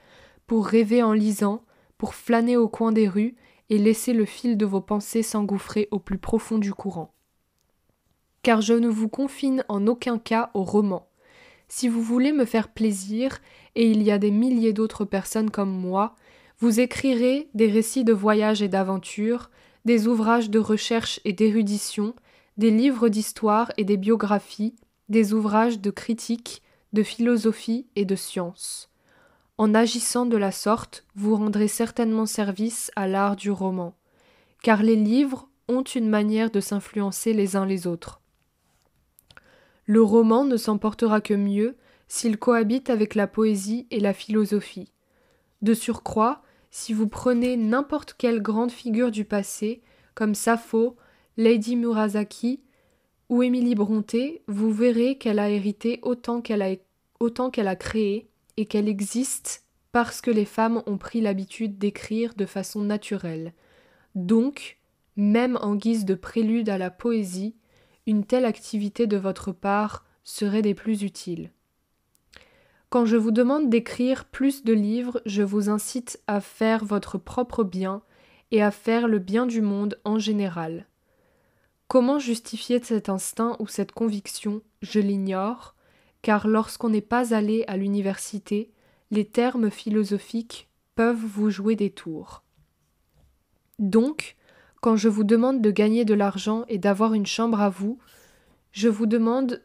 [0.46, 1.62] pour rêver en lisant,
[1.98, 3.36] pour flâner au coin des rues
[3.68, 7.12] et laisser le fil de vos pensées s'engouffrer au plus profond du courant.
[8.42, 11.06] Car je ne vous confine en aucun cas au roman.
[11.68, 13.40] Si vous voulez me faire plaisir,
[13.74, 16.14] et il y a des milliers d'autres personnes comme moi,
[16.60, 19.50] vous écrirez des récits de voyage et d'aventure,
[19.86, 22.16] des ouvrages de recherche et d'érudition,
[22.56, 24.74] des livres d'histoire et des biographies,
[25.08, 26.60] des ouvrages de critique,
[26.92, 28.90] de philosophie et de science.
[29.58, 33.94] En agissant de la sorte, vous rendrez certainement service à l'art du roman,
[34.64, 38.20] car les livres ont une manière de s'influencer les uns les autres.
[39.84, 41.76] Le roman ne s'emportera que mieux
[42.08, 44.90] s'il cohabite avec la poésie et la philosophie.
[45.62, 49.82] De surcroît, si vous prenez n'importe quelle grande figure du passé,
[50.14, 50.96] comme Sappho,
[51.36, 52.60] Lady Murasaki
[53.28, 56.74] ou Émilie Brontë, vous verrez qu'elle a hérité autant qu'elle a
[57.18, 62.34] autant qu'elle a créé et qu'elle existe parce que les femmes ont pris l'habitude d'écrire
[62.34, 63.54] de façon naturelle.
[64.14, 64.78] Donc,
[65.16, 67.56] même en guise de prélude à la poésie,
[68.06, 71.50] une telle activité de votre part serait des plus utiles.
[72.96, 77.62] Quand je vous demande d'écrire plus de livres, je vous incite à faire votre propre
[77.62, 78.00] bien
[78.52, 80.86] et à faire le bien du monde en général.
[81.88, 84.62] Comment justifier cet instinct ou cette conviction?
[84.80, 85.74] Je l'ignore,
[86.22, 88.72] car lorsqu'on n'est pas allé à l'université,
[89.10, 92.44] les termes philosophiques peuvent vous jouer des tours.
[93.78, 94.36] Donc,
[94.80, 97.98] quand je vous demande de gagner de l'argent et d'avoir une chambre à vous,
[98.72, 99.60] je vous demande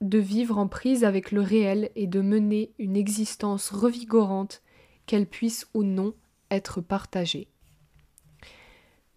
[0.00, 4.62] de vivre en prise avec le réel et de mener une existence revigorante,
[5.06, 6.14] qu'elle puisse ou non
[6.50, 7.48] être partagée.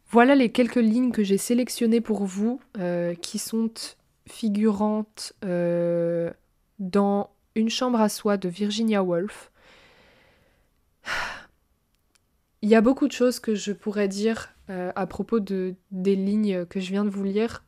[0.09, 3.71] Voilà les quelques lignes que j'ai sélectionnées pour vous, euh, qui sont
[4.27, 6.31] figurantes euh,
[6.79, 9.51] dans Une chambre à soi de Virginia Woolf.
[12.61, 16.15] Il y a beaucoup de choses que je pourrais dire euh, à propos de, des
[16.15, 17.63] lignes que je viens de vous lire.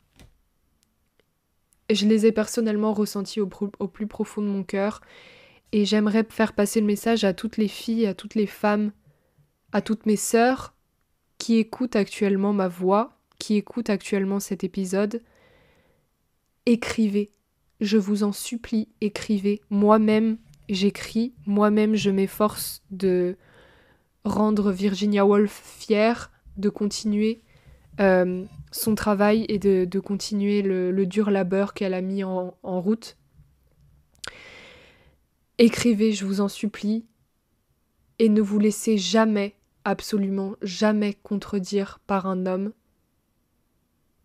[1.93, 5.01] Je les ai personnellement ressenties au, au plus profond de mon cœur
[5.71, 8.91] et j'aimerais faire passer le message à toutes les filles, à toutes les femmes,
[9.71, 10.73] à toutes mes sœurs
[11.37, 15.21] qui écoutent actuellement ma voix, qui écoutent actuellement cet épisode.
[16.65, 17.31] Écrivez,
[17.81, 19.61] je vous en supplie, écrivez.
[19.69, 20.37] Moi-même,
[20.69, 23.35] j'écris, moi-même, je m'efforce de
[24.23, 27.41] rendre Virginia Woolf fière, de continuer
[27.99, 33.17] euh, son travail et de, continuer le, dur labeur qu'elle a mis en, route.
[35.59, 37.05] Écrivez, je vous en supplie,
[38.19, 42.73] et ne vous laissez jamais, absolument jamais contredire par un homme.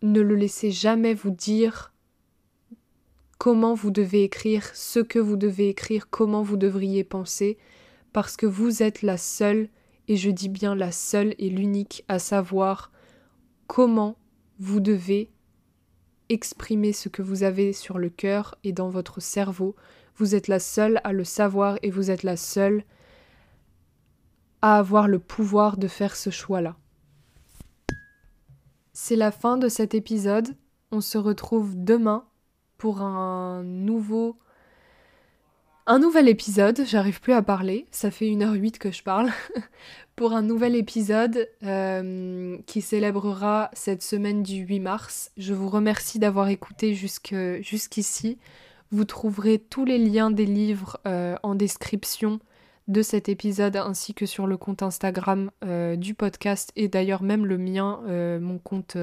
[0.01, 1.93] Ne le laissez jamais vous dire
[3.37, 7.57] comment vous devez écrire, ce que vous devez écrire, comment vous devriez penser,
[8.13, 9.69] parce que vous êtes la seule,
[10.07, 12.91] et je dis bien la seule et l'unique à savoir
[13.67, 14.17] comment
[14.59, 15.31] vous devez
[16.29, 19.75] exprimer ce que vous avez sur le cœur et dans votre cerveau.
[20.15, 22.83] Vous êtes la seule à le savoir et vous êtes la seule
[24.61, 26.75] à avoir le pouvoir de faire ce choix-là.
[28.93, 30.55] C'est la fin de cet épisode.
[30.91, 32.25] On se retrouve demain
[32.77, 34.37] pour un nouveau
[35.91, 39.31] un nouvel épisode, j'arrive plus à parler, ça fait 1h08 que je parle,
[40.19, 45.31] pour un nouvel épisode euh, qui célébrera cette semaine du 8 mars.
[45.37, 48.37] Je vous remercie d'avoir écouté jusqu'ici.
[48.91, 52.41] Vous trouverez tous les liens des livres euh, en description
[52.89, 57.45] de cet épisode ainsi que sur le compte Instagram euh, du podcast et d'ailleurs même
[57.45, 58.01] le mien,
[58.41, 58.97] mon compte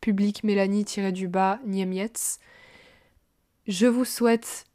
[0.00, 2.38] public Mélanie-du-bas Niemietz.
[3.66, 4.65] Je vous souhaite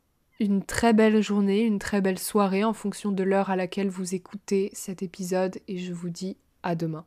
[0.41, 4.15] une très belle journée, une très belle soirée en fonction de l'heure à laquelle vous
[4.15, 7.05] écoutez cet épisode et je vous dis à demain.